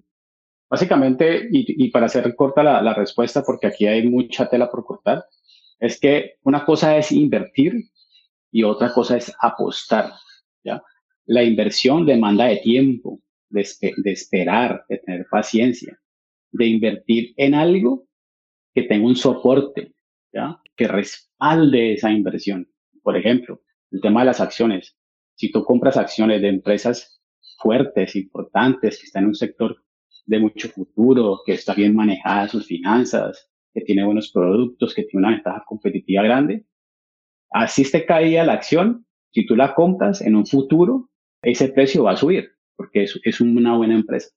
Básicamente, 0.70 1.48
y, 1.52 1.86
y 1.86 1.90
para 1.92 2.08
hacer 2.08 2.36
corta 2.36 2.62
la, 2.64 2.82
la 2.82 2.94
respuesta, 2.94 3.44
porque 3.44 3.68
aquí 3.68 3.88
hay 3.88 4.08
mucha 4.08 4.48
tela 4.50 4.70
por 4.70 4.86
cortar, 4.86 5.26
es 5.80 6.00
que 6.00 6.36
una 6.44 6.66
cosa 6.66 6.98
es 6.98 7.12
invertir 7.12 7.74
y 8.52 8.64
otra 8.64 8.94
cosa 8.94 9.18
es 9.18 9.34
apostar. 9.42 10.12
¿ya? 10.64 10.82
La 11.26 11.44
inversión 11.44 12.06
demanda 12.06 12.46
de 12.46 12.58
tiempo, 12.58 13.20
de, 13.50 13.62
esperar, 14.06 14.86
de 14.90 14.98
tener 15.00 15.26
paciencia, 15.30 16.00
de 16.52 16.66
invertir 16.68 17.34
en 17.38 17.54
algo 17.54 18.08
que 18.74 18.84
tenga 18.84 19.08
un 19.08 19.16
soporte, 19.16 19.94
¿ya? 20.34 20.60
que 20.76 20.88
respalde 20.88 21.94
esa 21.94 22.12
inversión. 22.12 22.70
Por 23.02 23.18
ejemplo, 23.18 23.62
el 23.92 24.02
tema 24.02 24.22
de 24.22 24.28
las 24.28 24.42
acciones. 24.42 24.98
Si 25.36 25.52
tú 25.52 25.64
compras 25.64 25.98
acciones 25.98 26.42
de 26.42 26.50
empresas 26.50 27.22
fuertes, 27.60 28.16
importantes, 28.16 29.00
que 29.00 29.06
están 29.06 29.24
en 29.24 29.30
un 29.30 29.36
sector 29.36 29.78
de 30.26 30.40
mucho 30.40 30.70
futuro, 30.70 31.42
que 31.46 31.54
está 31.54 31.74
bien 31.74 31.96
manejada 31.96 32.48
sus 32.48 32.66
finanzas, 32.66 33.50
que 33.74 33.82
tiene 33.82 34.06
buenos 34.06 34.32
productos, 34.32 34.94
que 34.94 35.04
tiene 35.04 35.26
una 35.26 35.36
ventaja 35.36 35.64
competitiva 35.68 36.24
grande, 36.24 36.66
así 37.52 37.84
esté 37.84 38.06
caída 38.06 38.46
la 38.46 38.54
acción, 38.54 39.06
si 39.32 39.46
tú 39.46 39.56
la 39.56 39.76
compras 39.76 40.22
en 40.22 40.36
un 40.36 40.46
futuro, 40.46 41.10
ese 41.42 41.70
precio 41.70 42.04
va 42.04 42.12
a 42.12 42.18
subir, 42.18 42.55
porque 42.76 43.04
es, 43.04 43.20
es 43.24 43.42
una 43.42 43.76
buena 43.76 43.96
empresa. 43.96 44.30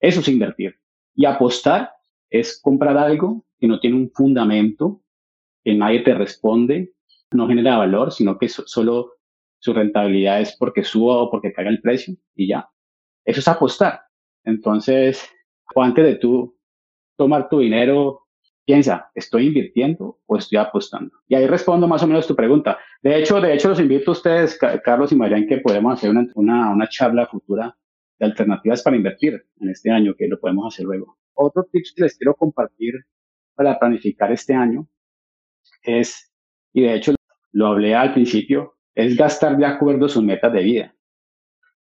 Eso 0.00 0.20
es 0.20 0.28
invertir. 0.28 0.78
Y 1.14 1.26
apostar 1.26 1.92
es 2.30 2.60
comprar 2.60 2.96
algo 2.96 3.44
que 3.58 3.68
no 3.68 3.78
tiene 3.78 3.96
un 3.96 4.10
fundamento, 4.10 5.02
que 5.62 5.74
nadie 5.74 6.00
te 6.00 6.14
responde, 6.14 6.92
no 7.30 7.46
genera 7.46 7.78
valor, 7.78 8.12
sino 8.12 8.38
que 8.38 8.48
solo 8.48 9.12
su 9.58 9.72
rentabilidad 9.72 10.40
es 10.40 10.56
porque 10.56 10.82
suba 10.82 11.18
o 11.18 11.30
porque 11.30 11.52
caiga 11.52 11.70
el 11.70 11.80
precio 11.80 12.16
y 12.34 12.48
ya. 12.48 12.68
Eso 13.24 13.40
es 13.40 13.48
apostar. 13.48 14.02
Entonces, 14.44 15.30
antes 15.76 16.04
de 16.04 16.16
tú 16.16 16.58
tomar 17.16 17.48
tu 17.48 17.60
dinero, 17.60 18.26
piensa, 18.64 19.10
¿estoy 19.14 19.48
invirtiendo 19.48 20.20
o 20.26 20.36
estoy 20.36 20.58
apostando? 20.58 21.12
Y 21.28 21.34
ahí 21.34 21.46
respondo 21.46 21.88
más 21.88 22.02
o 22.02 22.06
menos 22.06 22.26
tu 22.26 22.36
pregunta. 22.36 22.78
De 23.02 23.18
hecho, 23.18 23.40
de 23.40 23.54
hecho, 23.54 23.68
los 23.68 23.80
invito 23.80 24.10
a 24.10 24.12
ustedes, 24.12 24.58
Carlos 24.84 25.12
y 25.12 25.16
Marian, 25.16 25.46
que 25.46 25.58
podemos 25.58 25.94
hacer 25.94 26.10
una, 26.10 26.26
una, 26.34 26.70
una 26.70 26.88
charla 26.88 27.26
futura 27.26 27.76
de 28.18 28.26
alternativas 28.26 28.82
para 28.82 28.96
invertir 28.96 29.44
en 29.60 29.68
este 29.70 29.90
año, 29.90 30.14
que 30.16 30.28
lo 30.28 30.38
podemos 30.38 30.72
hacer 30.72 30.86
luego. 30.86 31.18
Otro 31.34 31.64
tips 31.64 31.94
que 31.96 32.02
les 32.04 32.16
quiero 32.16 32.34
compartir 32.34 32.94
para 33.54 33.78
planificar 33.78 34.30
este 34.32 34.54
año 34.54 34.88
es, 35.82 36.32
y 36.72 36.82
de 36.82 36.94
hecho 36.94 37.14
lo 37.52 37.66
hablé 37.66 37.94
al 37.94 38.12
principio, 38.12 38.76
es 38.94 39.16
gastar 39.16 39.56
de 39.56 39.66
acuerdo 39.66 40.08
sus 40.08 40.22
metas 40.22 40.52
de 40.52 40.62
vida. 40.62 40.94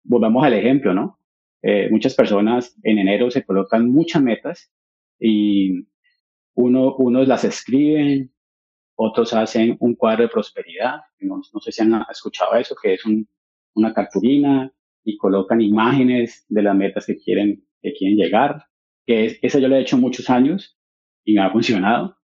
Volvamos 0.04 0.44
al 0.44 0.54
ejemplo, 0.54 0.94
¿no? 0.94 1.20
Eh, 1.62 1.90
muchas 1.92 2.16
personas 2.16 2.78
en 2.84 3.00
enero 3.00 3.30
se 3.30 3.44
colocan 3.44 3.90
muchas 3.90 4.22
metas 4.22 4.72
y 5.20 5.88
uno, 6.60 6.96
unos 6.96 7.26
las 7.28 7.46
escriben, 7.46 8.34
otros 8.96 9.34
hacen 9.34 9.78
un 9.80 9.96
cuadro 9.96 10.24
de 10.24 10.30
prosperidad. 10.30 11.02
No, 11.20 11.42
no 11.54 11.60
sé 11.62 11.72
si 11.72 11.82
han 11.82 12.06
escuchado 12.12 12.56
eso, 12.56 12.76
que 12.76 12.96
es 12.96 13.06
un, 13.06 13.28
una 13.76 13.94
cartulina 13.94 14.72
y 15.06 15.16
colocan 15.18 15.62
imágenes 15.62 16.46
de 16.50 16.62
las 16.62 16.76
metas 16.76 17.06
que 17.06 17.18
quieren, 17.18 17.66
que 17.82 17.94
quieren 17.94 18.18
llegar. 18.18 18.66
Que 19.06 19.26
es, 19.26 19.40
eso 19.42 19.60
yo 19.60 19.70
lo 19.70 19.78
he 19.78 19.82
hecho 19.82 19.98
muchos 19.98 20.30
años 20.30 20.78
y 21.24 21.34
me 21.34 21.42
ha 21.42 21.50
funcionado. 21.50 22.18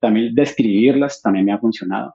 También 0.00 0.36
describirlas 0.36 1.20
también 1.20 1.46
me 1.46 1.52
ha 1.52 1.58
funcionado. 1.58 2.14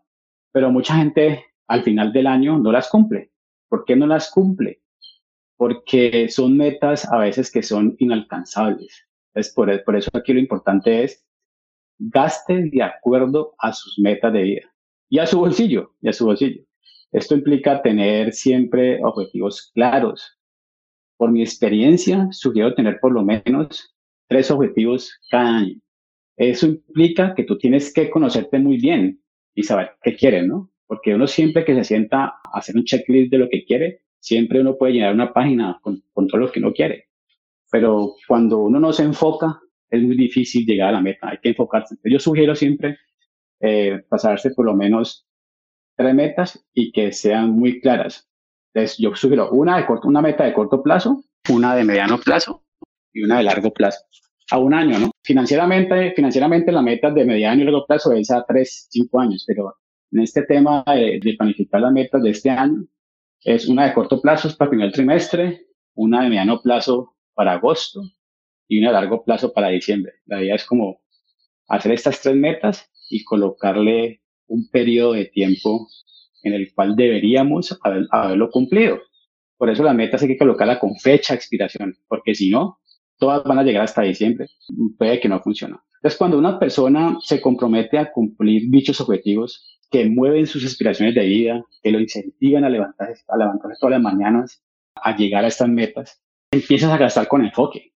Pero 0.53 0.71
mucha 0.71 0.95
gente 0.95 1.43
al 1.67 1.83
final 1.83 2.13
del 2.13 2.27
año 2.27 2.57
no 2.57 2.71
las 2.71 2.89
cumple. 2.89 3.31
¿Por 3.67 3.83
qué 3.83 3.97
no 3.97 4.07
las 4.07 4.31
cumple? 4.31 4.81
Porque 5.57 6.29
son 6.29 6.55
metas 6.55 7.05
a 7.11 7.17
veces 7.17 7.51
que 7.51 7.61
son 7.61 7.97
inalcanzables. 7.99 9.09
Es 9.33 9.53
por, 9.53 9.83
por 9.83 9.97
eso 9.97 10.09
aquí 10.13 10.31
lo 10.31 10.39
importante 10.39 11.03
es 11.03 11.25
gaste 11.97 12.69
de 12.69 12.83
acuerdo 12.83 13.55
a 13.59 13.73
sus 13.73 13.97
metas 13.99 14.33
de 14.33 14.41
vida 14.41 14.73
y 15.09 15.19
a 15.19 15.27
su 15.27 15.39
bolsillo, 15.39 15.93
y 16.01 16.09
a 16.09 16.13
su 16.13 16.25
bolsillo. 16.25 16.63
Esto 17.11 17.35
implica 17.35 17.81
tener 17.81 18.33
siempre 18.33 18.99
objetivos 19.03 19.71
claros. 19.73 20.37
Por 21.17 21.31
mi 21.31 21.41
experiencia, 21.41 22.27
sugiero 22.31 22.73
tener 22.73 22.99
por 22.99 23.13
lo 23.13 23.23
menos 23.23 23.95
tres 24.27 24.51
objetivos 24.51 25.17
cada 25.29 25.57
año. 25.59 25.79
Eso 26.35 26.67
implica 26.67 27.33
que 27.33 27.43
tú 27.43 27.57
tienes 27.57 27.93
que 27.93 28.09
conocerte 28.09 28.59
muy 28.59 28.77
bien 28.77 29.21
y 29.53 29.63
saber 29.63 29.91
qué 30.03 30.15
quieres, 30.15 30.45
¿no? 30.45 30.69
Porque 30.87 31.15
uno 31.15 31.27
siempre 31.27 31.63
que 31.63 31.73
se 31.75 31.85
sienta 31.85 32.25
a 32.25 32.41
hacer 32.53 32.75
un 32.75 32.83
checklist 32.83 33.31
de 33.31 33.37
lo 33.37 33.49
que 33.49 33.63
quiere, 33.63 34.01
siempre 34.19 34.59
uno 34.59 34.75
puede 34.75 34.93
llenar 34.93 35.13
una 35.13 35.31
página 35.31 35.79
con, 35.81 36.01
todo 36.27 36.37
lo 36.37 36.51
que 36.51 36.59
uno 36.59 36.73
quiere. 36.73 37.07
Pero 37.71 38.15
cuando 38.27 38.59
uno 38.59 38.79
no 38.79 38.91
se 38.91 39.03
enfoca, 39.03 39.61
es 39.89 40.01
muy 40.01 40.15
difícil 40.15 40.65
llegar 40.65 40.89
a 40.89 40.93
la 40.93 41.01
meta. 41.01 41.29
Hay 41.29 41.37
que 41.39 41.49
enfocarse. 41.49 41.95
Yo 42.03 42.19
sugiero 42.19 42.55
siempre 42.55 42.97
eh, 43.59 44.03
pasarse 44.09 44.51
por 44.51 44.65
lo 44.65 44.75
menos 44.75 45.27
tres 45.95 46.13
metas 46.13 46.65
y 46.73 46.91
que 46.91 47.11
sean 47.11 47.51
muy 47.51 47.79
claras. 47.79 48.29
Entonces, 48.73 48.97
yo 48.97 49.15
sugiero 49.15 49.51
una, 49.51 49.77
de 49.77 49.85
corto, 49.85 50.07
una 50.07 50.21
meta 50.21 50.43
de 50.43 50.53
corto 50.53 50.83
plazo, 50.83 51.23
una 51.49 51.75
de 51.75 51.83
mediano 51.83 52.19
plazo 52.19 52.63
y 53.13 53.23
una 53.23 53.37
de 53.37 53.43
largo 53.43 53.71
plazo. 53.71 53.99
A 54.51 54.59
un 54.59 54.73
año, 54.73 54.99
¿no? 54.99 55.11
Financieramente, 55.23 56.13
financieramente 56.15 56.71
la 56.71 56.81
meta 56.81 57.09
de 57.09 57.25
mediano 57.25 57.61
y 57.61 57.65
largo 57.65 57.85
plazo 57.85 58.11
es 58.11 58.29
a 58.29 58.43
tres, 58.45 58.87
cinco 58.91 59.19
años, 59.19 59.43
pero 59.47 59.75
en 60.11 60.21
este 60.21 60.43
tema 60.43 60.83
de, 60.85 61.19
de 61.23 61.33
planificar 61.37 61.81
las 61.81 61.93
metas 61.93 62.21
de 62.21 62.29
este 62.29 62.49
año, 62.49 62.85
es 63.41 63.67
una 63.67 63.85
de 63.85 63.93
corto 63.93 64.21
plazo 64.21 64.49
para 64.57 64.67
el 64.67 64.77
primer 64.77 64.91
trimestre, 64.91 65.67
una 65.95 66.23
de 66.23 66.29
mediano 66.29 66.61
plazo 66.61 67.15
para 67.33 67.53
agosto 67.53 68.01
y 68.67 68.79
una 68.79 68.89
de 68.89 68.93
largo 68.93 69.23
plazo 69.23 69.53
para 69.53 69.69
diciembre. 69.69 70.13
La 70.25 70.41
idea 70.41 70.55
es 70.55 70.65
como 70.65 71.01
hacer 71.67 71.91
estas 71.91 72.21
tres 72.21 72.35
metas 72.35 72.89
y 73.09 73.23
colocarle 73.23 74.21
un 74.47 74.69
periodo 74.69 75.13
de 75.13 75.25
tiempo 75.25 75.87
en 76.43 76.53
el 76.53 76.73
cual 76.73 76.95
deberíamos 76.95 77.77
haberlo 78.11 78.49
cumplido. 78.49 78.99
Por 79.57 79.69
eso 79.69 79.83
las 79.83 79.95
metas 79.95 80.21
hay 80.21 80.27
que 80.27 80.37
colocarla 80.37 80.79
con 80.79 80.95
fecha 80.95 81.33
de 81.33 81.37
expiración, 81.37 81.95
porque 82.07 82.35
si 82.35 82.49
no, 82.49 82.79
todas 83.17 83.43
van 83.43 83.59
a 83.59 83.63
llegar 83.63 83.83
hasta 83.83 84.01
diciembre. 84.01 84.47
Puede 84.97 85.19
que 85.19 85.29
no 85.29 85.39
funcione. 85.39 85.75
Entonces, 85.97 86.17
cuando 86.17 86.37
una 86.37 86.59
persona 86.59 87.17
se 87.21 87.41
compromete 87.41 87.97
a 87.97 88.11
cumplir 88.11 88.69
dichos 88.69 89.01
objetivos 89.01 89.79
que 89.89 90.07
mueven 90.07 90.45
sus 90.45 90.65
aspiraciones 90.65 91.15
de 91.15 91.25
vida, 91.25 91.63
que 91.81 91.91
lo 91.91 91.99
incentivan 91.99 92.63
a 92.63 92.69
levantarse, 92.69 93.23
a 93.27 93.37
levantarse 93.37 93.77
todas 93.79 93.93
las 93.93 94.01
mañanas, 94.01 94.63
a 94.95 95.15
llegar 95.15 95.45
a 95.45 95.47
estas 95.47 95.69
metas, 95.69 96.21
empiezas 96.51 96.91
a 96.91 96.97
gastar 96.97 97.27
con 97.27 97.43
enfoque. 97.43 97.93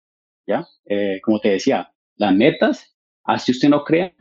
¿Ya? 0.46 0.66
Eh, 0.84 1.20
como 1.22 1.40
te 1.40 1.50
decía, 1.50 1.92
las 2.16 2.34
metas, 2.34 2.96
así 3.24 3.52
usted 3.52 3.68
no 3.68 3.84
crea, 3.84 4.14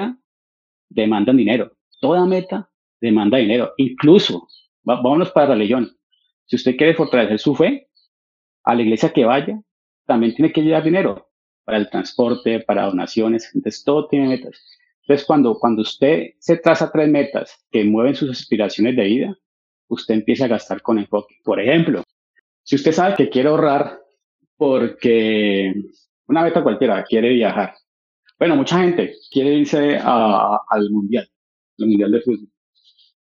demandan 0.89 1.37
dinero. 1.37 1.71
Toda 1.99 2.25
meta 2.25 2.69
demanda 2.99 3.37
dinero. 3.37 3.73
Incluso, 3.77 4.47
vámonos 4.83 5.31
para 5.31 5.49
la 5.49 5.55
religión. 5.55 5.95
Si 6.45 6.55
usted 6.55 6.75
quiere 6.75 6.93
fortalecer 6.93 7.39
su 7.39 7.55
fe, 7.55 7.87
a 8.63 8.75
la 8.75 8.81
iglesia 8.81 9.13
que 9.13 9.25
vaya, 9.25 9.61
también 10.05 10.35
tiene 10.35 10.51
que 10.51 10.61
llevar 10.61 10.83
dinero 10.83 11.29
para 11.63 11.77
el 11.77 11.89
transporte, 11.89 12.59
para 12.61 12.85
donaciones. 12.85 13.51
Entonces, 13.53 13.83
todo 13.83 14.07
tiene 14.07 14.27
metas. 14.27 14.59
Entonces, 15.01 15.25
cuando, 15.25 15.59
cuando 15.59 15.81
usted 15.83 16.31
se 16.39 16.57
traza 16.57 16.91
tres 16.91 17.09
metas 17.09 17.65
que 17.71 17.83
mueven 17.83 18.15
sus 18.15 18.29
aspiraciones 18.31 18.95
de 18.95 19.03
vida, 19.03 19.37
usted 19.87 20.15
empieza 20.15 20.45
a 20.45 20.49
gastar 20.49 20.81
con 20.81 20.97
enfoque. 20.97 21.35
Por 21.43 21.59
ejemplo, 21.59 22.03
si 22.63 22.75
usted 22.75 22.91
sabe 22.91 23.15
que 23.15 23.29
quiere 23.29 23.49
ahorrar 23.49 23.99
porque 24.57 25.73
una 26.27 26.43
meta 26.43 26.63
cualquiera 26.63 27.03
quiere 27.03 27.29
viajar. 27.29 27.73
Bueno, 28.37 28.55
mucha 28.55 28.79
gente 28.79 29.15
quiere 29.31 29.53
irse 29.53 29.97
al 29.97 30.89
mundial, 30.89 31.27
al 31.79 31.87
mundial 31.87 32.11
de 32.11 32.21
fútbol. 32.21 32.49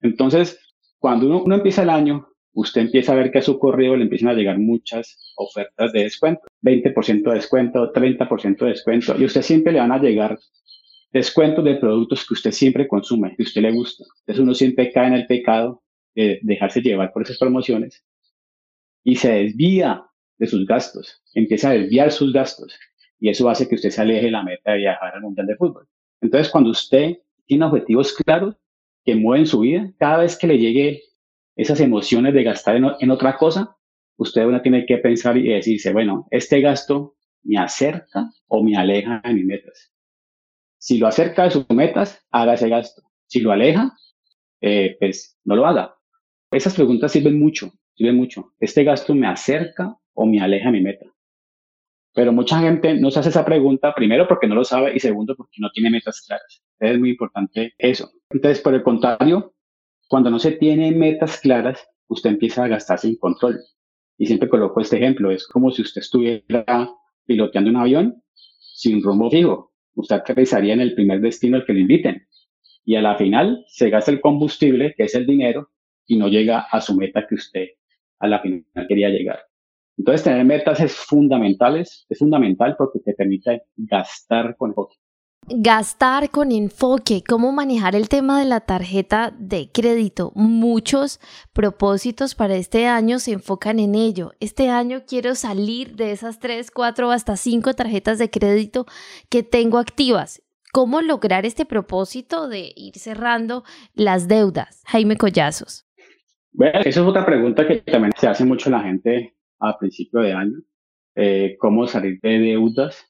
Entonces, 0.02 0.60
cuando 0.98 1.42
uno, 1.42 1.56
empieza 1.56 1.84
el 1.84 1.90
año, 1.90 2.28
usted 2.54 2.82
empieza 2.82 3.14
a 3.14 3.16
ver 3.16 3.32
que 3.32 3.40
a 3.40 3.42
su 3.42 3.58
correo 3.58 3.96
le 3.96 4.04
empiezan 4.04 4.30
a 4.30 4.34
llegar 4.34 4.58
muchas 4.58 5.34
ofertas 5.38 5.94
de 5.94 6.04
descuento, 6.04 6.42
20% 6.62 7.24
de 7.24 7.36
descuento, 7.36 7.94
30% 7.94 8.58
de 8.58 8.72
descuento, 8.72 9.16
y 9.18 9.26
usted 9.26 9.42
siempre 9.42 9.72
le 9.72 9.80
van 9.80 9.92
a 9.92 10.00
llegar 10.00 10.38
descuentos 11.12 11.64
de 11.64 11.76
productos 11.76 12.26
que 12.28 12.34
usted 12.34 12.52
siempre 12.52 12.88
consume, 12.88 13.36
que 13.36 13.44
usted 13.44 13.62
le 13.62 13.72
gusta. 13.72 14.04
Entonces 14.22 14.44
uno 14.44 14.54
siempre 14.54 14.92
cae 14.92 15.08
en 15.08 15.14
el 15.14 15.28
pecado 15.28 15.82
de 16.14 16.40
dejarse 16.44 16.82
llevar 16.82 17.12
por 17.14 17.24
esas 17.24 17.38
promociones 17.38 18.04
y 19.04 19.16
se 19.16 19.32
desvía 19.32 20.04
de 20.40 20.48
sus 20.48 20.66
gastos, 20.66 21.22
empieza 21.36 21.70
a 21.70 21.74
desviar 21.74 22.12
sus 22.12 22.34
gastos 22.34 22.74
y 23.20 23.30
eso 23.30 23.50
hace 23.50 23.68
que 23.68 23.76
usted 23.76 23.90
se 23.90 24.02
aleje 24.02 24.26
de 24.26 24.32
la 24.32 24.44
meta 24.44 24.72
de 24.72 24.80
viajar 24.80 25.14
al 25.14 25.22
Mundial 25.22 25.48
de 25.48 25.56
Fútbol. 25.56 25.88
Entonces, 26.22 26.50
cuando 26.50 26.72
usted 26.72 27.18
tiene 27.46 27.66
objetivos 27.66 28.14
claros 28.14 28.56
que 29.04 29.16
mueven 29.16 29.46
su 29.46 29.60
vida, 29.62 29.92
cada 29.98 30.20
vez 30.20 30.38
que 30.38 30.48
le 30.48 30.58
llegue 30.58 31.04
esas 31.56 31.80
emociones 31.82 32.34
de 32.34 32.44
gastar 32.44 32.78
en, 32.78 33.12
otra 33.12 33.38
cosa, 33.38 33.76
usted 34.18 34.46
una 34.46 34.62
tiene 34.62 34.86
que 34.86 34.98
pensar 34.98 35.38
y 35.38 35.50
decirse, 35.50 35.92
bueno, 35.92 36.28
este 36.32 36.62
gasto 36.62 37.16
me 37.44 37.58
acerca 37.58 38.32
o 38.48 38.64
me 38.64 38.78
aleja 38.78 39.22
de 39.24 39.34
mis 39.34 39.46
metas. 39.46 39.94
Si 40.78 40.98
lo 40.98 41.08
acerca 41.08 41.44
de 41.44 41.52
sus 41.52 41.70
metas, 41.70 42.26
haga 42.32 42.54
ese 42.54 42.70
gasto. 42.70 43.02
Si 43.28 43.42
lo 43.42 43.52
aleja, 43.52 43.94
eh, 44.62 44.96
pues 45.00 45.38
no 45.44 45.56
lo 45.56 45.66
haga. 45.66 45.96
Esas 46.52 46.74
preguntas 46.74 47.12
sirven 47.12 47.38
mucho, 47.38 47.74
sirven 47.96 48.16
mucho. 48.16 48.54
¿Este 48.60 48.84
gasto 48.84 49.14
me 49.14 49.28
acerca 49.28 49.98
o 50.20 50.26
me 50.26 50.42
aleja 50.42 50.70
mi 50.70 50.82
meta? 50.82 51.06
Pero 52.14 52.34
mucha 52.34 52.60
gente 52.60 52.96
no 52.96 53.10
se 53.12 53.20
hace 53.20 53.30
esa 53.30 53.46
pregunta, 53.46 53.94
primero 53.96 54.28
porque 54.28 54.48
no 54.48 54.56
lo 54.56 54.66
sabe 54.66 54.92
y 54.94 55.00
segundo 55.00 55.36
porque 55.36 55.58
no 55.60 55.70
tiene 55.72 55.90
metas 55.90 56.22
claras. 56.22 56.62
Es 56.80 57.00
muy 57.00 57.12
importante 57.12 57.74
eso. 57.78 58.12
Entonces, 58.30 58.62
por 58.62 58.74
el 58.74 58.84
contrario, 58.84 59.54
cuando 60.10 60.30
no 60.30 60.40
se 60.40 60.52
tiene 60.52 60.92
metas 60.92 61.40
claras, 61.40 61.88
usted 62.08 62.32
empieza 62.32 62.66
a 62.66 62.68
gastar 62.68 63.00
sin 63.00 63.16
control. 63.18 63.60
Y 64.18 64.26
siempre 64.26 64.50
coloco 64.50 64.82
este 64.82 64.98
ejemplo. 64.98 65.32
Es 65.32 65.48
como 65.48 65.72
si 65.72 65.82
usted 65.82 66.02
estuviera 66.02 66.90
piloteando 67.26 67.70
un 67.70 67.78
avión 67.78 68.24
sin 68.34 69.02
rumbo 69.02 69.30
fijo. 69.32 69.72
usted 69.96 70.18
aterrizaría 70.18 70.74
en 70.74 70.82
el 70.82 70.96
primer 70.96 71.22
destino 71.22 71.58
al 71.58 71.66
que 71.66 71.74
lo 71.74 71.80
inviten. 71.80 72.28
Y 72.84 72.96
a 72.96 73.02
la 73.02 73.16
final 73.16 73.64
se 73.68 73.90
gasta 73.90 74.12
el 74.12 74.20
combustible, 74.20 74.94
que 74.98 75.04
es 75.04 75.16
el 75.16 75.26
dinero, 75.26 75.70
y 76.06 76.18
no 76.18 76.28
llega 76.28 76.62
a 76.72 76.82
su 76.82 76.96
meta 76.96 77.26
que 77.28 77.36
usted 77.36 77.68
a 78.20 78.28
la 78.28 78.40
final 78.40 78.66
quería 78.88 79.10
llegar. 79.10 79.49
Entonces, 80.00 80.24
tener 80.24 80.46
metas 80.46 80.80
es 80.80 80.96
fundamental, 80.96 81.76
es 81.76 82.06
fundamental 82.18 82.76
porque 82.78 83.00
te 83.00 83.14
permite 83.14 83.64
gastar 83.76 84.56
con 84.56 84.70
enfoque. 84.70 84.96
Gastar 85.46 86.30
con 86.30 86.54
enfoque, 86.54 87.22
cómo 87.28 87.52
manejar 87.52 87.96
el 87.96 88.08
tema 88.08 88.40
de 88.40 88.46
la 88.46 88.62
tarjeta 88.62 89.34
de 89.38 89.70
crédito. 89.74 90.32
Muchos 90.36 91.20
propósitos 91.52 92.34
para 92.34 92.56
este 92.56 92.88
año 92.88 93.20
se 93.20 93.34
enfocan 93.34 93.78
en 93.80 93.94
ello. 93.94 94.32
Este 94.40 94.70
año 94.70 95.02
quiero 95.06 95.36
salir 95.36 95.98
de 95.98 96.12
esas 96.12 96.40
tres, 96.40 96.72
cuatro, 96.72 97.12
hasta 97.12 97.36
cinco 97.36 97.74
tarjetas 97.74 98.20
de 98.20 98.30
crédito 98.30 98.86
que 99.30 99.44
tengo 99.44 99.80
activas. 99.80 100.42
¿Cómo 100.72 101.02
lograr 101.02 101.46
este 101.46 101.66
propósito 101.66 102.48
de 102.48 102.72
ir 102.74 102.98
cerrando 102.98 103.66
las 103.96 104.30
deudas? 104.30 104.82
Jaime 104.88 105.18
Collazos. 105.18 105.86
Bueno, 106.54 106.80
esa 106.80 107.02
es 107.02 107.06
otra 107.06 107.26
pregunta 107.26 107.68
que 107.68 107.78
también 107.82 108.14
se 108.18 108.28
hace 108.28 108.46
mucho 108.46 108.70
la 108.70 108.82
gente 108.82 109.36
a 109.60 109.78
principio 109.78 110.22
de 110.22 110.34
año, 110.34 110.58
eh, 111.16 111.58
cómo 111.60 111.88
salir 111.88 112.20
de 112.22 112.40
deudas. 112.40 113.06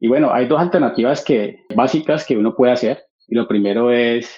Y 0.00 0.08
bueno, 0.08 0.32
hay 0.32 0.46
dos 0.46 0.60
alternativas 0.60 1.24
que, 1.24 1.64
básicas 1.74 2.26
que 2.26 2.36
uno 2.36 2.54
puede 2.54 2.72
hacer. 2.72 3.02
Y 3.26 3.34
lo 3.34 3.48
primero 3.48 3.90
es 3.90 4.32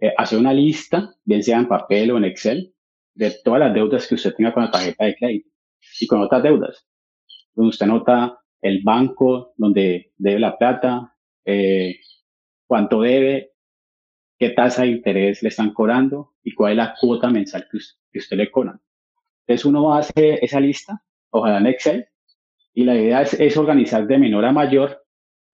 eh, 0.00 0.12
hacer 0.16 0.38
una 0.38 0.52
lista, 0.52 1.14
bien 1.24 1.42
sea 1.42 1.58
en 1.58 1.68
papel 1.68 2.10
o 2.10 2.18
en 2.18 2.24
Excel, 2.24 2.74
de 3.14 3.34
todas 3.44 3.60
las 3.60 3.74
deudas 3.74 4.06
que 4.06 4.14
usted 4.14 4.34
tenga 4.34 4.52
con 4.52 4.64
la 4.64 4.70
tarjeta 4.70 5.04
de 5.04 5.16
crédito 5.16 5.50
y 6.00 6.06
con 6.06 6.22
otras 6.22 6.42
deudas. 6.42 6.86
Donde 7.54 7.70
usted 7.70 7.86
nota 7.86 8.38
el 8.62 8.82
banco 8.82 9.54
donde 9.56 10.12
debe 10.16 10.40
la 10.40 10.56
plata, 10.56 11.14
eh, 11.44 11.96
cuánto 12.66 13.02
debe, 13.02 13.52
qué 14.38 14.50
tasa 14.50 14.82
de 14.82 14.88
interés 14.88 15.42
le 15.42 15.48
están 15.48 15.72
cobrando 15.72 16.34
y 16.42 16.54
cuál 16.54 16.72
es 16.72 16.76
la 16.78 16.94
cuota 16.98 17.28
mensual 17.28 17.66
que 17.70 17.76
usted, 17.76 17.98
que 18.12 18.18
usted 18.18 18.36
le 18.36 18.50
cobra. 18.50 18.80
Entonces 19.50 19.64
uno 19.64 19.92
hace 19.92 20.38
esa 20.44 20.60
lista, 20.60 21.02
ojalá 21.30 21.58
en 21.58 21.66
Excel, 21.66 22.06
y 22.72 22.84
la 22.84 22.94
idea 22.94 23.22
es, 23.22 23.56
organizar 23.56 24.06
de 24.06 24.16
menor 24.16 24.44
a 24.44 24.52
mayor 24.52 25.04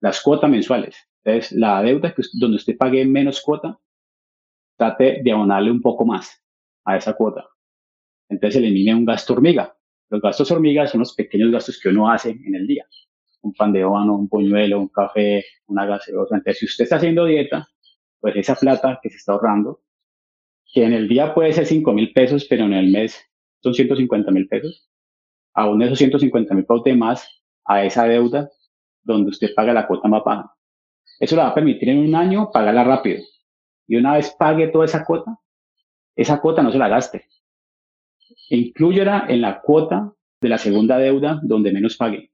las 0.01 0.21
cuotas 0.21 0.51
mensuales. 0.51 0.95
Entonces 1.23 1.51
la 1.57 1.81
deuda 1.81 2.13
que, 2.13 2.21
donde 2.33 2.57
usted 2.57 2.77
pague 2.77 3.03
menos 3.05 3.41
cuota, 3.41 3.79
trate 4.77 5.21
de 5.23 5.31
abonarle 5.31 5.71
un 5.71 5.81
poco 5.81 6.05
más 6.05 6.43
a 6.85 6.95
esa 6.95 7.13
cuota. 7.13 7.47
Entonces 8.29 8.57
elimine 8.57 8.93
un 8.93 9.03
gasto 9.03 9.33
hormiga. 9.33 9.75
Los 10.11 10.21
gastos 10.21 10.51
hormiga 10.51 10.85
son 10.85 10.99
los 10.99 11.15
pequeños 11.15 11.51
gastos 11.51 11.79
que 11.81 11.89
uno 11.89 12.07
hace 12.07 12.29
en 12.29 12.53
el 12.53 12.67
día. 12.67 12.85
Un 13.41 13.53
pan 13.53 13.73
de 13.73 13.79
ébano, 13.79 14.15
un 14.15 14.29
puñuelo, 14.29 14.79
un 14.79 14.89
café, 14.89 15.43
una 15.65 15.87
gaseosa. 15.87 16.35
Entonces, 16.35 16.59
si 16.59 16.65
usted 16.67 16.83
está 16.83 16.97
haciendo 16.97 17.25
dieta, 17.25 17.67
pues 18.19 18.35
esa 18.35 18.53
plata 18.53 18.99
que 19.01 19.09
se 19.09 19.15
está 19.15 19.31
ahorrando, 19.31 19.81
que 20.71 20.83
en 20.83 20.93
el 20.93 21.07
día 21.07 21.33
puede 21.33 21.51
ser 21.51 21.65
5 21.65 21.93
mil 21.93 22.13
pesos, 22.13 22.45
pero 22.47 22.65
en 22.65 22.73
el 22.73 22.91
mes 22.91 23.27
son 23.67 23.73
150 23.73 24.31
mil 24.31 24.47
pesos, 24.47 24.87
aún 25.53 25.81
esos 25.81 25.97
150 25.97 26.53
mil 26.53 26.65
pesos 26.65 26.83
de 26.83 26.95
más 26.95 27.41
a 27.65 27.83
esa 27.83 28.05
deuda 28.05 28.49
donde 29.03 29.29
usted 29.29 29.53
paga 29.53 29.73
la 29.73 29.87
cuota 29.87 30.07
más 30.07 30.23
baja. 30.23 30.53
Eso 31.19 31.35
le 31.35 31.41
va 31.41 31.49
a 31.49 31.53
permitir 31.53 31.89
en 31.89 31.99
un 31.99 32.15
año 32.15 32.49
pagarla 32.51 32.83
rápido. 32.83 33.23
Y 33.87 33.95
una 33.95 34.13
vez 34.13 34.33
pague 34.37 34.67
toda 34.67 34.85
esa 34.85 35.03
cuota, 35.03 35.37
esa 36.15 36.39
cuota 36.39 36.61
no 36.61 36.71
se 36.71 36.77
la 36.77 36.87
gaste. 36.87 37.25
Incluyela 38.49 39.25
en 39.27 39.41
la 39.41 39.61
cuota 39.61 40.13
de 40.39 40.49
la 40.49 40.57
segunda 40.57 40.97
deuda 40.97 41.39
donde 41.43 41.71
menos 41.71 41.97
pague. 41.97 42.31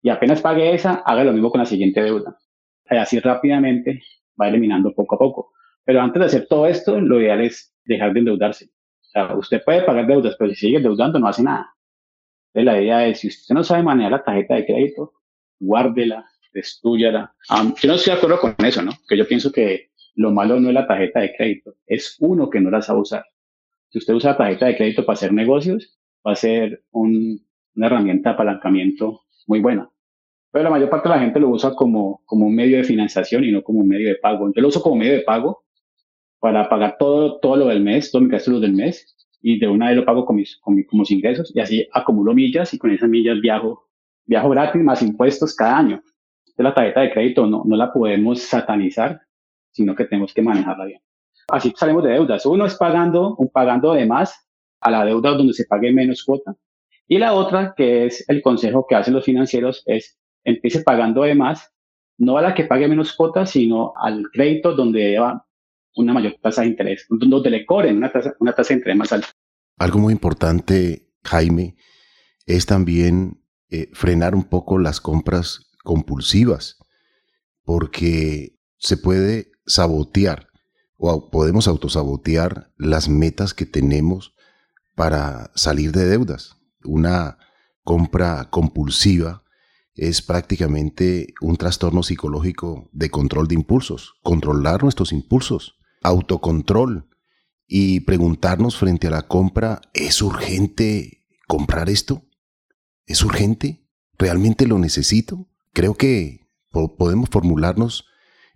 Y 0.00 0.10
apenas 0.10 0.40
pague 0.40 0.74
esa, 0.74 0.94
haga 0.94 1.24
lo 1.24 1.32
mismo 1.32 1.50
con 1.50 1.60
la 1.60 1.66
siguiente 1.66 2.02
deuda. 2.02 2.38
Así 2.86 3.18
rápidamente 3.18 4.02
va 4.40 4.48
eliminando 4.48 4.94
poco 4.94 5.16
a 5.16 5.18
poco. 5.18 5.52
Pero 5.84 6.00
antes 6.00 6.20
de 6.20 6.26
hacer 6.26 6.46
todo 6.46 6.66
esto, 6.66 7.00
lo 7.00 7.20
ideal 7.20 7.40
es 7.40 7.74
dejar 7.84 8.12
de 8.12 8.20
endeudarse 8.20 8.70
usted 9.36 9.62
puede 9.64 9.82
pagar 9.82 10.06
deudas, 10.06 10.36
pero 10.38 10.50
si 10.50 10.56
sigue 10.56 10.76
endeudando 10.76 11.18
no 11.18 11.28
hace 11.28 11.42
nada. 11.42 11.74
Entonces, 12.52 12.64
la 12.64 12.82
idea 12.82 13.06
es, 13.06 13.20
si 13.20 13.28
usted 13.28 13.54
no 13.54 13.64
sabe 13.64 13.82
manejar 13.82 14.12
la 14.12 14.24
tarjeta 14.24 14.54
de 14.54 14.66
crédito, 14.66 15.12
guárdela, 15.60 16.26
destruyala. 16.52 17.34
yo 17.50 17.88
no 17.88 17.94
estoy 17.94 18.12
de 18.12 18.18
acuerdo 18.18 18.40
con 18.40 18.54
eso, 18.64 18.82
¿no? 18.82 18.92
Que 19.08 19.16
yo 19.16 19.26
pienso 19.26 19.52
que 19.52 19.90
lo 20.14 20.30
malo 20.32 20.58
no 20.58 20.68
es 20.68 20.74
la 20.74 20.86
tarjeta 20.86 21.20
de 21.20 21.34
crédito, 21.36 21.74
es 21.86 22.16
uno 22.20 22.50
que 22.50 22.60
no 22.60 22.70
la 22.70 22.82
sabe 22.82 23.00
usar. 23.00 23.24
Si 23.90 23.98
usted 23.98 24.14
usa 24.14 24.32
la 24.32 24.36
tarjeta 24.36 24.66
de 24.66 24.76
crédito 24.76 25.06
para 25.06 25.14
hacer 25.14 25.32
negocios, 25.32 25.98
va 26.26 26.32
a 26.32 26.36
ser 26.36 26.82
una 26.90 27.86
herramienta 27.86 28.30
de 28.30 28.34
apalancamiento 28.34 29.22
muy 29.46 29.60
buena. 29.60 29.90
Pero 30.50 30.64
la 30.64 30.70
mayor 30.70 30.90
parte 30.90 31.08
de 31.08 31.14
la 31.14 31.20
gente 31.20 31.40
lo 31.40 31.50
usa 31.50 31.74
como, 31.74 32.22
como 32.24 32.46
un 32.46 32.54
medio 32.54 32.78
de 32.78 32.84
financiación 32.84 33.44
y 33.44 33.52
no 33.52 33.62
como 33.62 33.80
un 33.80 33.88
medio 33.88 34.08
de 34.08 34.16
pago. 34.16 34.50
Yo 34.54 34.62
lo 34.62 34.68
uso 34.68 34.82
como 34.82 34.96
medio 34.96 35.12
de 35.12 35.20
pago 35.20 35.64
para 36.40 36.68
pagar 36.68 36.96
todo, 36.98 37.38
todo 37.40 37.56
lo 37.56 37.66
del 37.66 37.82
mes, 37.82 38.10
todo 38.10 38.22
mi 38.22 38.28
gasto 38.28 38.58
del 38.60 38.72
mes, 38.72 39.16
y 39.40 39.58
de 39.58 39.68
una 39.68 39.88
vez 39.88 39.96
lo 39.96 40.04
pago 40.04 40.24
con 40.24 40.36
mis, 40.36 40.56
con, 40.58 40.74
mis 40.74 41.10
ingresos, 41.10 41.52
y 41.54 41.60
así 41.60 41.88
acumulo 41.92 42.34
millas, 42.34 42.72
y 42.74 42.78
con 42.78 42.90
esas 42.90 43.08
millas 43.08 43.40
viajo, 43.40 43.88
viajo 44.24 44.50
gratis 44.50 44.82
más 44.82 45.02
impuestos 45.02 45.54
cada 45.54 45.78
año. 45.78 46.02
Entonces, 46.40 46.64
la 46.64 46.74
tarjeta 46.74 47.00
de 47.00 47.12
crédito 47.12 47.46
no, 47.46 47.62
no 47.64 47.76
la 47.76 47.92
podemos 47.92 48.40
satanizar, 48.42 49.20
sino 49.70 49.94
que 49.94 50.04
tenemos 50.04 50.34
que 50.34 50.42
manejarla 50.42 50.84
bien. 50.86 51.00
Así 51.48 51.72
salimos 51.76 52.04
de 52.04 52.10
deudas. 52.10 52.44
Uno 52.46 52.66
es 52.66 52.74
pagando, 52.74 53.36
un 53.36 53.48
pagando 53.48 53.94
de 53.94 54.06
más 54.06 54.46
a 54.80 54.90
la 54.90 55.04
deuda 55.04 55.32
donde 55.32 55.54
se 55.54 55.64
pague 55.64 55.92
menos 55.92 56.24
cuota. 56.24 56.54
Y 57.06 57.18
la 57.18 57.32
otra, 57.32 57.74
que 57.74 58.06
es 58.06 58.28
el 58.28 58.42
consejo 58.42 58.86
que 58.86 58.94
hacen 58.94 59.14
los 59.14 59.24
financieros, 59.24 59.82
es 59.86 60.18
empiece 60.44 60.82
pagando 60.82 61.22
de 61.22 61.34
más, 61.34 61.72
no 62.18 62.36
a 62.36 62.42
la 62.42 62.54
que 62.54 62.64
pague 62.64 62.86
menos 62.86 63.14
cuota, 63.14 63.46
sino 63.46 63.94
al 63.96 64.24
crédito 64.30 64.74
donde 64.74 65.18
va 65.18 65.46
una 65.98 66.12
mayor 66.12 66.36
tasa 66.40 66.62
de 66.62 66.68
interés, 66.68 67.06
donde 67.10 67.50
le 67.50 67.66
cobren 67.66 67.96
una 67.96 68.12
tasa, 68.12 68.34
una 68.38 68.54
tasa 68.54 68.68
de 68.68 68.78
interés 68.78 68.96
más 68.96 69.12
alta. 69.12 69.28
Algo 69.76 69.98
muy 69.98 70.12
importante, 70.12 71.10
Jaime, 71.24 71.76
es 72.46 72.66
también 72.66 73.42
eh, 73.68 73.90
frenar 73.92 74.34
un 74.34 74.44
poco 74.44 74.78
las 74.78 75.00
compras 75.00 75.70
compulsivas, 75.82 76.78
porque 77.64 78.58
se 78.78 78.96
puede 78.96 79.50
sabotear 79.66 80.48
o 80.96 81.30
podemos 81.30 81.68
autosabotear 81.68 82.72
las 82.76 83.08
metas 83.08 83.54
que 83.54 83.66
tenemos 83.66 84.34
para 84.94 85.50
salir 85.54 85.92
de 85.92 86.06
deudas. 86.06 86.56
Una 86.84 87.38
compra 87.82 88.48
compulsiva 88.50 89.44
es 89.94 90.22
prácticamente 90.22 91.34
un 91.40 91.56
trastorno 91.56 92.02
psicológico 92.02 92.88
de 92.92 93.10
control 93.10 93.48
de 93.48 93.56
impulsos, 93.56 94.14
controlar 94.22 94.82
nuestros 94.82 95.12
impulsos 95.12 95.77
autocontrol 96.02 97.08
y 97.66 98.00
preguntarnos 98.00 98.76
frente 98.76 99.08
a 99.08 99.10
la 99.10 99.22
compra, 99.22 99.80
¿es 99.94 100.22
urgente 100.22 101.26
comprar 101.46 101.90
esto? 101.90 102.22
¿Es 103.06 103.22
urgente? 103.22 103.86
¿Realmente 104.18 104.66
lo 104.66 104.78
necesito? 104.78 105.48
Creo 105.72 105.94
que 105.94 106.48
podemos 106.70 107.28
formularnos 107.30 108.06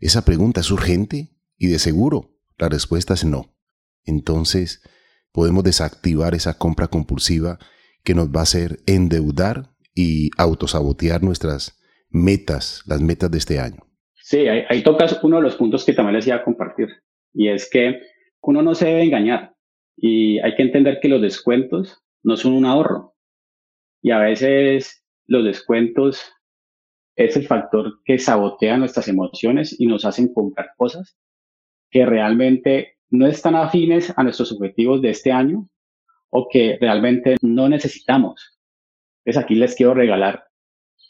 esa 0.00 0.24
pregunta, 0.24 0.60
¿es 0.60 0.70
urgente? 0.70 1.30
Y 1.56 1.68
de 1.68 1.78
seguro 1.78 2.32
la 2.58 2.68
respuesta 2.68 3.14
es 3.14 3.24
no. 3.24 3.54
Entonces 4.04 4.82
podemos 5.32 5.64
desactivar 5.64 6.34
esa 6.34 6.58
compra 6.58 6.88
compulsiva 6.88 7.58
que 8.04 8.14
nos 8.14 8.28
va 8.28 8.40
a 8.40 8.44
hacer 8.44 8.80
endeudar 8.86 9.70
y 9.94 10.30
autosabotear 10.38 11.22
nuestras 11.22 11.78
metas, 12.10 12.82
las 12.86 13.00
metas 13.00 13.30
de 13.30 13.38
este 13.38 13.58
año. 13.58 13.86
Sí, 14.22 14.46
ahí, 14.46 14.82
tocas 14.82 15.18
uno 15.22 15.36
de 15.36 15.42
los 15.42 15.56
puntos 15.56 15.84
que 15.84 15.92
también 15.92 16.16
les 16.16 16.26
iba 16.26 16.36
a 16.36 16.44
compartir 16.44 16.88
y 17.34 17.48
es 17.48 17.68
que 17.70 18.00
uno 18.42 18.62
no 18.62 18.74
se 18.74 18.86
debe 18.86 19.04
engañar 19.04 19.54
y 19.96 20.38
hay 20.40 20.54
que 20.54 20.62
entender 20.62 20.98
que 21.00 21.08
los 21.08 21.22
descuentos 21.22 22.02
no 22.22 22.36
son 22.36 22.54
un 22.54 22.64
ahorro 22.64 23.14
y 24.02 24.10
a 24.10 24.18
veces 24.18 25.04
los 25.26 25.44
descuentos 25.44 26.22
es 27.16 27.36
el 27.36 27.46
factor 27.46 28.00
que 28.04 28.18
sabotea 28.18 28.76
nuestras 28.76 29.08
emociones 29.08 29.78
y 29.78 29.86
nos 29.86 30.04
hacen 30.04 30.32
comprar 30.32 30.70
cosas 30.76 31.16
que 31.90 32.06
realmente 32.06 32.96
no 33.10 33.26
están 33.26 33.54
afines 33.54 34.12
a 34.16 34.22
nuestros 34.22 34.50
objetivos 34.52 35.02
de 35.02 35.10
este 35.10 35.30
año 35.30 35.68
o 36.30 36.48
que 36.50 36.78
realmente 36.80 37.36
no 37.42 37.68
necesitamos. 37.68 38.58
Entonces 39.24 39.44
aquí 39.44 39.54
les 39.54 39.74
quiero 39.76 39.92
regalar 39.92 40.44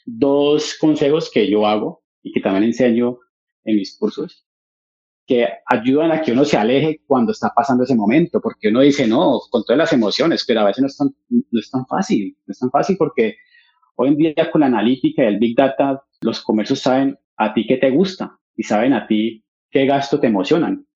dos 0.05 0.77
consejos 0.79 1.31
que 1.33 1.49
yo 1.49 1.67
hago 1.67 2.03
y 2.23 2.33
que 2.33 2.41
también 2.41 2.65
enseño 2.65 3.19
en 3.65 3.77
mis 3.77 3.97
cursos 3.97 4.45
que 5.27 5.47
ayudan 5.67 6.13
a 6.13 6.21
que 6.21 6.33
uno 6.33 6.45
se 6.45 6.57
aleje 6.57 7.01
cuando 7.07 7.33
está 7.33 7.53
pasando 7.55 7.85
ese 7.85 7.95
momento, 7.95 8.41
porque 8.41 8.69
uno 8.69 8.81
dice, 8.81 9.07
no, 9.07 9.41
con 9.51 9.63
todas 9.65 9.79
las 9.79 9.93
emociones, 9.93 10.45
pero 10.47 10.61
a 10.61 10.65
veces 10.65 10.83
no 10.83 10.87
es 10.89 10.97
tan, 10.97 11.15
no 11.29 11.61
es 11.61 11.71
tan 11.71 11.87
fácil, 11.87 12.37
no 12.47 12.53
es 12.53 12.59
tan 12.59 12.71
fácil 12.71 12.97
porque 12.99 13.37
hoy 13.97 14.09
en 14.09 14.17
día 14.17 14.51
con 14.51 14.61
la 14.61 14.67
analítica 14.67 15.23
y 15.23 15.27
el 15.27 15.39
Big 15.39 15.57
Data, 15.57 16.03
los 16.23 16.43
comercios 16.43 16.81
saben 16.81 17.19
a 17.37 17.55
ti 17.55 17.67
qué 17.67 17.77
te 17.77 17.91
gusta 17.91 18.39
y 18.57 18.65
saben 18.65 18.93
a 18.93 19.07
ti 19.07 19.45
qué 19.71 19.87
gasto 19.87 20.19
te 20.19 20.27
emocionan. 20.27 20.87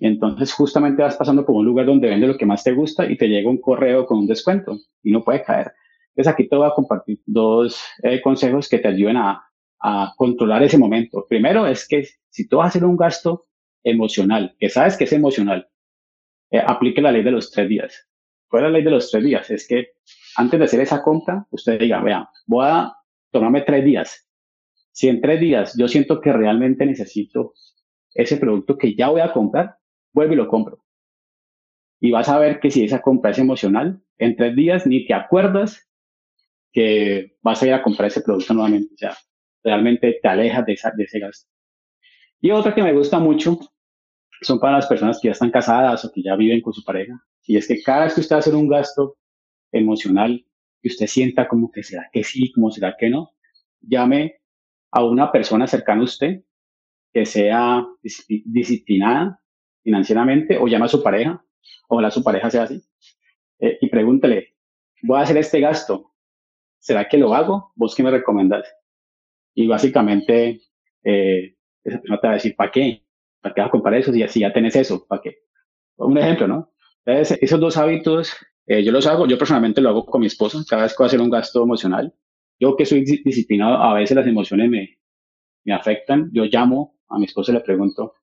Entonces 0.00 0.52
justamente 0.52 1.02
vas 1.02 1.16
pasando 1.16 1.46
por 1.46 1.56
un 1.56 1.64
lugar 1.64 1.86
donde 1.86 2.08
vende 2.08 2.26
lo 2.26 2.36
que 2.36 2.46
más 2.46 2.64
te 2.64 2.72
gusta 2.72 3.10
y 3.10 3.16
te 3.16 3.28
llega 3.28 3.48
un 3.48 3.60
correo 3.60 4.06
con 4.06 4.18
un 4.18 4.26
descuento 4.26 4.78
y 5.02 5.10
no 5.10 5.22
puede 5.22 5.42
caer. 5.42 5.72
Entonces 6.08 6.32
aquí 6.32 6.48
te 6.48 6.56
voy 6.56 6.66
a 6.66 6.74
compartir 6.74 7.20
dos 7.26 7.80
eh, 8.02 8.20
consejos 8.20 8.68
que 8.68 8.78
te 8.78 8.88
ayuden 8.88 9.16
a, 9.16 9.44
a 9.80 10.12
controlar 10.16 10.62
ese 10.62 10.78
momento. 10.78 11.24
Primero 11.28 11.66
es 11.66 11.86
que 11.88 12.06
si 12.28 12.48
tú 12.48 12.58
vas 12.58 12.66
a 12.66 12.68
hacer 12.68 12.84
un 12.84 12.96
gasto 12.96 13.46
emocional, 13.84 14.56
que 14.58 14.68
sabes 14.68 14.96
que 14.96 15.04
es 15.04 15.12
emocional, 15.12 15.68
eh, 16.50 16.62
aplique 16.66 17.00
la 17.00 17.12
ley 17.12 17.22
de 17.22 17.30
los 17.30 17.50
tres 17.50 17.68
días. 17.68 18.08
¿Cuál 18.48 18.64
es 18.64 18.70
la 18.70 18.78
ley 18.78 18.84
de 18.84 18.90
los 18.90 19.10
tres 19.10 19.24
días? 19.24 19.50
Es 19.50 19.68
que 19.68 19.92
antes 20.36 20.58
de 20.58 20.64
hacer 20.64 20.80
esa 20.80 21.02
compra, 21.02 21.46
usted 21.50 21.78
diga, 21.78 22.02
vea, 22.02 22.28
voy 22.46 22.66
a 22.68 22.92
tomarme 23.30 23.62
tres 23.62 23.84
días. 23.84 24.28
Si 24.92 25.08
en 25.08 25.20
tres 25.20 25.40
días 25.40 25.74
yo 25.76 25.88
siento 25.88 26.20
que 26.20 26.32
realmente 26.32 26.86
necesito 26.86 27.54
ese 28.14 28.36
producto 28.36 28.78
que 28.78 28.94
ya 28.94 29.08
voy 29.08 29.20
a 29.20 29.32
comprar, 29.32 29.76
vuelvo 30.12 30.34
y 30.34 30.36
lo 30.36 30.48
compro. 30.48 30.84
Y 32.00 32.10
vas 32.10 32.28
a 32.28 32.38
ver 32.38 32.60
que 32.60 32.70
si 32.70 32.84
esa 32.84 33.02
compra 33.02 33.32
es 33.32 33.38
emocional, 33.38 34.00
en 34.18 34.36
tres 34.36 34.54
días 34.54 34.86
ni 34.86 35.06
te 35.06 35.14
acuerdas 35.14 35.88
que 36.72 37.36
vas 37.42 37.62
a 37.62 37.66
ir 37.66 37.72
a 37.72 37.82
comprar 37.82 38.08
ese 38.08 38.20
producto 38.20 38.54
nuevamente. 38.54 38.94
O 38.94 38.98
sea, 38.98 39.16
realmente 39.62 40.18
te 40.20 40.28
alejas 40.28 40.66
de, 40.66 40.74
ese 40.74 41.18
gasto. 41.18 41.50
Y 42.40 42.50
otra 42.50 42.74
que 42.74 42.82
me 42.82 42.92
gusta 42.92 43.18
mucho 43.18 43.58
son 44.44 44.58
para 44.58 44.76
las 44.76 44.86
personas 44.86 45.18
que 45.20 45.28
ya 45.28 45.32
están 45.32 45.50
casadas 45.50 46.04
o 46.04 46.12
que 46.12 46.22
ya 46.22 46.36
viven 46.36 46.60
con 46.60 46.72
su 46.72 46.84
pareja. 46.84 47.20
Y 47.46 47.56
es 47.56 47.68
que 47.68 47.82
cada 47.82 48.04
vez 48.04 48.14
que 48.14 48.20
usted 48.20 48.36
hace 48.36 48.54
un 48.54 48.68
gasto 48.68 49.16
emocional 49.72 50.44
y 50.82 50.88
usted 50.88 51.06
sienta 51.06 51.48
como 51.48 51.70
que 51.70 51.82
será 51.82 52.08
que 52.12 52.22
sí, 52.24 52.52
como 52.52 52.70
será 52.70 52.96
que 52.98 53.10
no, 53.10 53.32
llame 53.80 54.40
a 54.90 55.04
una 55.04 55.32
persona 55.32 55.66
cercana 55.66 56.02
a 56.02 56.04
usted 56.04 56.42
que 57.12 57.26
sea 57.26 57.86
disciplinada 58.02 59.40
financieramente 59.82 60.58
o 60.58 60.66
llame 60.66 60.86
a 60.86 60.88
su 60.88 61.02
pareja, 61.02 61.44
o 61.88 62.00
a 62.00 62.10
su 62.10 62.22
pareja 62.22 62.50
sea 62.50 62.64
así, 62.64 62.82
eh, 63.60 63.78
y 63.80 63.88
pregúntele, 63.88 64.56
voy 65.02 65.18
a 65.18 65.22
hacer 65.22 65.36
este 65.36 65.60
gasto, 65.60 66.12
¿será 66.78 67.08
que 67.08 67.18
lo 67.18 67.34
hago? 67.34 67.72
¿Vos 67.76 67.94
qué 67.94 68.02
me 68.02 68.10
recomendás? 68.10 68.66
Y 69.54 69.66
básicamente, 69.66 70.60
eh, 71.04 71.56
esa 71.84 72.00
persona 72.00 72.20
te 72.20 72.26
va 72.26 72.32
a 72.32 72.36
decir, 72.36 72.56
¿para 72.56 72.72
qué? 72.72 73.03
¿Para 73.44 73.54
qué 73.54 73.60
vas 73.60 73.68
a 73.68 73.72
comprar 73.72 73.94
eso 73.96 74.10
si, 74.10 74.22
así 74.22 74.40
ya 74.40 74.54
tenés 74.54 74.74
eso? 74.74 75.06
¿Para 75.06 75.20
qué? 75.20 75.42
Un 75.96 76.16
ejemplo, 76.16 76.48
¿no? 76.48 76.72
Entonces, 77.04 77.38
esos 77.42 77.60
dos 77.60 77.76
hábitos, 77.76 78.34
eh, 78.66 78.82
yo 78.82 78.90
los 78.90 79.06
hago, 79.06 79.26
yo 79.26 79.36
personalmente 79.36 79.82
lo 79.82 79.90
hago 79.90 80.06
con 80.06 80.22
mi 80.22 80.28
esposa, 80.28 80.64
cada 80.66 80.84
vez 80.84 80.92
que 80.92 80.96
voy 81.02 81.04
a 81.04 81.08
hacer 81.08 81.20
un 81.20 81.28
gasto 81.28 81.62
emocional. 81.62 82.14
Yo 82.58 82.74
que 82.74 82.86
soy 82.86 83.04
disciplinado, 83.04 83.76
a 83.76 83.92
veces 83.92 84.16
las 84.16 84.26
emociones 84.26 84.70
me, 84.70 84.98
me 85.64 85.74
afectan, 85.74 86.30
yo 86.32 86.44
llamo 86.46 86.96
a 87.10 87.18
mi 87.18 87.26
esposa 87.26 87.52
y 87.52 87.56
le 87.56 87.60
pregunto, 87.60 88.14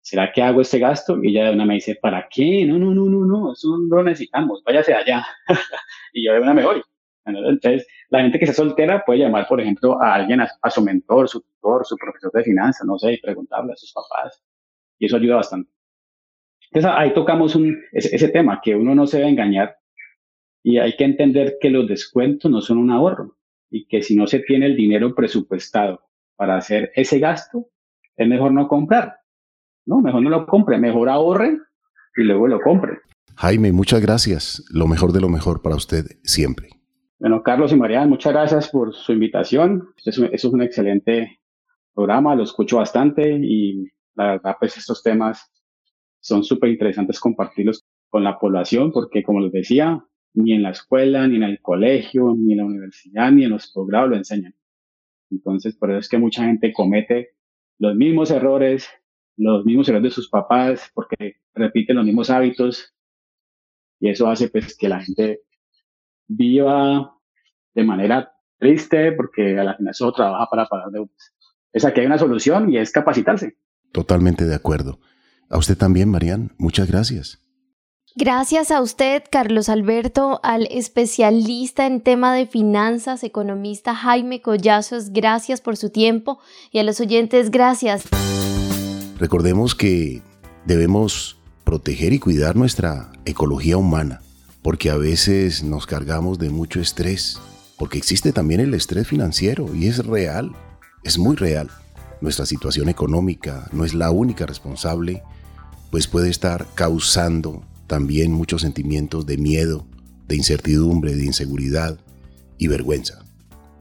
¿será 0.00 0.32
que 0.32 0.42
hago 0.42 0.60
este 0.60 0.80
gasto? 0.80 1.22
Y 1.22 1.28
ella 1.28 1.44
de 1.44 1.52
una 1.52 1.66
me 1.66 1.74
dice, 1.74 1.94
¿para 1.94 2.26
qué? 2.28 2.66
No, 2.66 2.76
no, 2.76 2.92
no, 2.92 3.04
no, 3.04 3.24
no, 3.24 3.52
eso 3.52 3.78
no 3.78 3.98
lo 3.98 4.02
necesitamos, 4.02 4.60
váyase 4.64 4.92
allá. 4.92 5.24
y 6.12 6.26
yo 6.26 6.32
de 6.32 6.40
una 6.40 6.52
me 6.52 6.64
voy. 6.64 6.82
Entonces, 7.26 7.86
la 8.08 8.22
gente 8.22 8.40
que 8.40 8.44
está 8.46 8.56
soltera 8.56 9.04
puede 9.04 9.20
llamar, 9.20 9.46
por 9.46 9.60
ejemplo, 9.60 10.02
a 10.02 10.14
alguien, 10.14 10.40
a, 10.40 10.70
su 10.70 10.82
mentor, 10.82 11.28
su 11.28 11.42
tutor, 11.42 11.86
su 11.86 11.96
profesor 11.96 12.32
de 12.32 12.42
finanzas, 12.42 12.84
no 12.84 12.98
sé, 12.98 13.12
y 13.12 13.20
preguntarle 13.20 13.72
a 13.72 13.76
sus 13.76 13.92
papás. 13.92 14.42
Y 14.98 15.06
eso 15.06 15.16
ayuda 15.16 15.36
bastante. 15.36 15.70
Entonces, 16.70 16.90
ahí 16.96 17.14
tocamos 17.14 17.54
un, 17.54 17.78
ese, 17.92 18.28
tema, 18.28 18.60
que 18.62 18.74
uno 18.74 18.94
no 18.94 19.06
se 19.06 19.18
debe 19.18 19.30
engañar 19.30 19.76
y 20.62 20.78
hay 20.78 20.96
que 20.96 21.04
entender 21.04 21.56
que 21.60 21.70
los 21.70 21.86
descuentos 21.86 22.50
no 22.50 22.60
son 22.60 22.78
un 22.78 22.90
ahorro 22.90 23.36
y 23.70 23.86
que 23.86 24.02
si 24.02 24.16
no 24.16 24.26
se 24.26 24.40
tiene 24.40 24.66
el 24.66 24.76
dinero 24.76 25.14
presupuestado 25.14 26.00
para 26.36 26.56
hacer 26.56 26.90
ese 26.96 27.18
gasto, 27.18 27.68
es 28.16 28.26
mejor 28.26 28.52
no 28.52 28.66
comprar. 28.66 29.18
No, 29.86 30.00
mejor 30.00 30.22
no 30.22 30.30
lo 30.30 30.46
compre, 30.46 30.78
mejor 30.78 31.08
ahorre 31.08 31.58
y 32.16 32.22
luego 32.22 32.48
lo 32.48 32.60
compre. 32.60 32.98
Jaime, 33.36 33.72
muchas 33.72 34.00
gracias. 34.00 34.64
Lo 34.72 34.86
mejor 34.86 35.12
de 35.12 35.20
lo 35.20 35.28
mejor 35.28 35.62
para 35.62 35.76
usted 35.76 36.04
siempre. 36.22 36.68
Bueno, 37.18 37.42
Carlos 37.42 37.72
y 37.72 37.76
Mariana, 37.76 38.06
muchas 38.06 38.32
gracias 38.32 38.68
por 38.68 38.94
su 38.94 39.12
invitación. 39.12 39.88
Eso, 40.04 40.24
es 40.24 40.44
un 40.44 40.62
excelente 40.62 41.40
programa, 41.94 42.34
lo 42.34 42.42
escucho 42.42 42.78
bastante 42.78 43.38
y 43.40 43.88
la 44.14 44.32
verdad, 44.32 44.56
pues 44.58 44.76
estos 44.76 45.02
temas 45.02 45.50
son 46.20 46.44
súper 46.44 46.70
interesantes 46.70 47.20
compartirlos 47.20 47.84
con 48.08 48.24
la 48.24 48.38
población 48.38 48.92
porque, 48.92 49.22
como 49.22 49.40
les 49.40 49.52
decía, 49.52 50.04
ni 50.34 50.52
en 50.52 50.62
la 50.62 50.70
escuela, 50.70 51.26
ni 51.28 51.36
en 51.36 51.42
el 51.44 51.60
colegio, 51.60 52.34
ni 52.36 52.52
en 52.52 52.58
la 52.58 52.64
universidad, 52.64 53.30
ni 53.30 53.44
en 53.44 53.50
los 53.50 53.70
posgrados 53.72 54.10
lo 54.10 54.16
enseñan. 54.16 54.54
Entonces, 55.30 55.76
por 55.76 55.90
eso 55.90 56.00
es 56.00 56.08
que 56.08 56.18
mucha 56.18 56.44
gente 56.44 56.72
comete 56.72 57.30
los 57.78 57.94
mismos 57.94 58.30
errores, 58.30 58.88
los 59.36 59.64
mismos 59.64 59.88
errores 59.88 60.04
de 60.04 60.14
sus 60.14 60.28
papás, 60.28 60.90
porque 60.94 61.36
repiten 61.54 61.96
los 61.96 62.04
mismos 62.04 62.30
hábitos 62.30 62.94
y 64.00 64.10
eso 64.10 64.28
hace 64.28 64.48
pues 64.48 64.76
que 64.76 64.88
la 64.88 65.00
gente 65.00 65.42
viva 66.26 67.16
de 67.74 67.84
manera 67.84 68.32
triste 68.58 69.12
porque 69.12 69.58
a 69.58 69.64
la 69.64 69.76
final 69.76 69.94
solo 69.94 70.12
trabaja 70.12 70.46
para 70.50 70.66
pagar 70.66 70.90
deudas. 70.90 71.34
Es 71.72 71.84
aquí 71.84 72.00
hay 72.00 72.06
una 72.06 72.18
solución 72.18 72.72
y 72.72 72.78
es 72.78 72.92
capacitarse. 72.92 73.56
Totalmente 73.94 74.44
de 74.44 74.56
acuerdo. 74.56 74.98
A 75.48 75.56
usted 75.56 75.78
también, 75.78 76.08
Marian, 76.08 76.52
muchas 76.58 76.88
gracias. 76.88 77.38
Gracias 78.16 78.72
a 78.72 78.82
usted, 78.82 79.22
Carlos 79.30 79.68
Alberto, 79.68 80.40
al 80.42 80.66
especialista 80.68 81.86
en 81.86 82.00
tema 82.00 82.34
de 82.34 82.46
finanzas, 82.46 83.22
economista 83.22 83.94
Jaime 83.94 84.42
Collazos, 84.42 85.10
gracias 85.10 85.60
por 85.60 85.76
su 85.76 85.90
tiempo 85.90 86.40
y 86.72 86.80
a 86.80 86.82
los 86.82 86.98
oyentes, 86.98 87.52
gracias. 87.52 88.02
Recordemos 89.20 89.76
que 89.76 90.22
debemos 90.64 91.38
proteger 91.62 92.12
y 92.12 92.18
cuidar 92.18 92.56
nuestra 92.56 93.12
ecología 93.24 93.76
humana 93.76 94.22
porque 94.60 94.90
a 94.90 94.96
veces 94.96 95.62
nos 95.62 95.86
cargamos 95.86 96.40
de 96.40 96.50
mucho 96.50 96.80
estrés, 96.80 97.38
porque 97.78 97.98
existe 97.98 98.32
también 98.32 98.60
el 98.60 98.74
estrés 98.74 99.06
financiero 99.06 99.72
y 99.72 99.86
es 99.86 100.04
real, 100.04 100.50
es 101.04 101.16
muy 101.16 101.36
real. 101.36 101.70
Nuestra 102.24 102.46
situación 102.46 102.88
económica 102.88 103.68
no 103.70 103.84
es 103.84 103.92
la 103.92 104.10
única 104.10 104.46
responsable, 104.46 105.22
pues 105.90 106.06
puede 106.06 106.30
estar 106.30 106.66
causando 106.74 107.62
también 107.86 108.32
muchos 108.32 108.62
sentimientos 108.62 109.26
de 109.26 109.36
miedo, 109.36 109.86
de 110.26 110.34
incertidumbre, 110.34 111.14
de 111.16 111.26
inseguridad 111.26 111.98
y 112.56 112.68
vergüenza. 112.68 113.26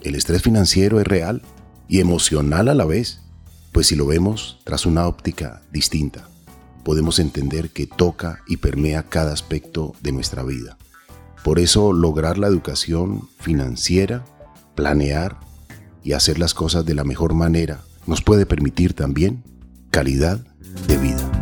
El 0.01 0.15
estrés 0.15 0.41
financiero 0.41 0.99
es 0.99 1.07
real 1.07 1.41
y 1.87 2.01
emocional 2.01 2.67
a 2.67 2.75
la 2.75 2.83
vez, 2.83 3.21
pues 3.71 3.87
si 3.87 3.95
lo 3.95 4.05
vemos 4.05 4.59
tras 4.65 4.85
una 4.85 5.07
óptica 5.07 5.61
distinta 5.71 6.27
podemos 6.83 7.19
entender 7.19 7.69
que 7.69 7.87
toca 7.87 8.41
y 8.45 8.57
permea 8.57 9.03
cada 9.03 9.31
aspecto 9.31 9.95
de 10.01 10.11
nuestra 10.11 10.43
vida. 10.43 10.77
Por 11.45 11.59
eso 11.59 11.93
lograr 11.93 12.37
la 12.37 12.47
educación 12.47 13.29
financiera, 13.39 14.25
planear 14.75 15.39
y 16.03 16.11
hacer 16.11 16.39
las 16.39 16.53
cosas 16.53 16.85
de 16.85 16.93
la 16.93 17.05
mejor 17.05 17.35
manera 17.35 17.79
nos 18.07 18.21
puede 18.21 18.45
permitir 18.45 18.93
también 18.93 19.43
calidad 19.89 20.39
de 20.87 20.97
vida. 20.97 21.32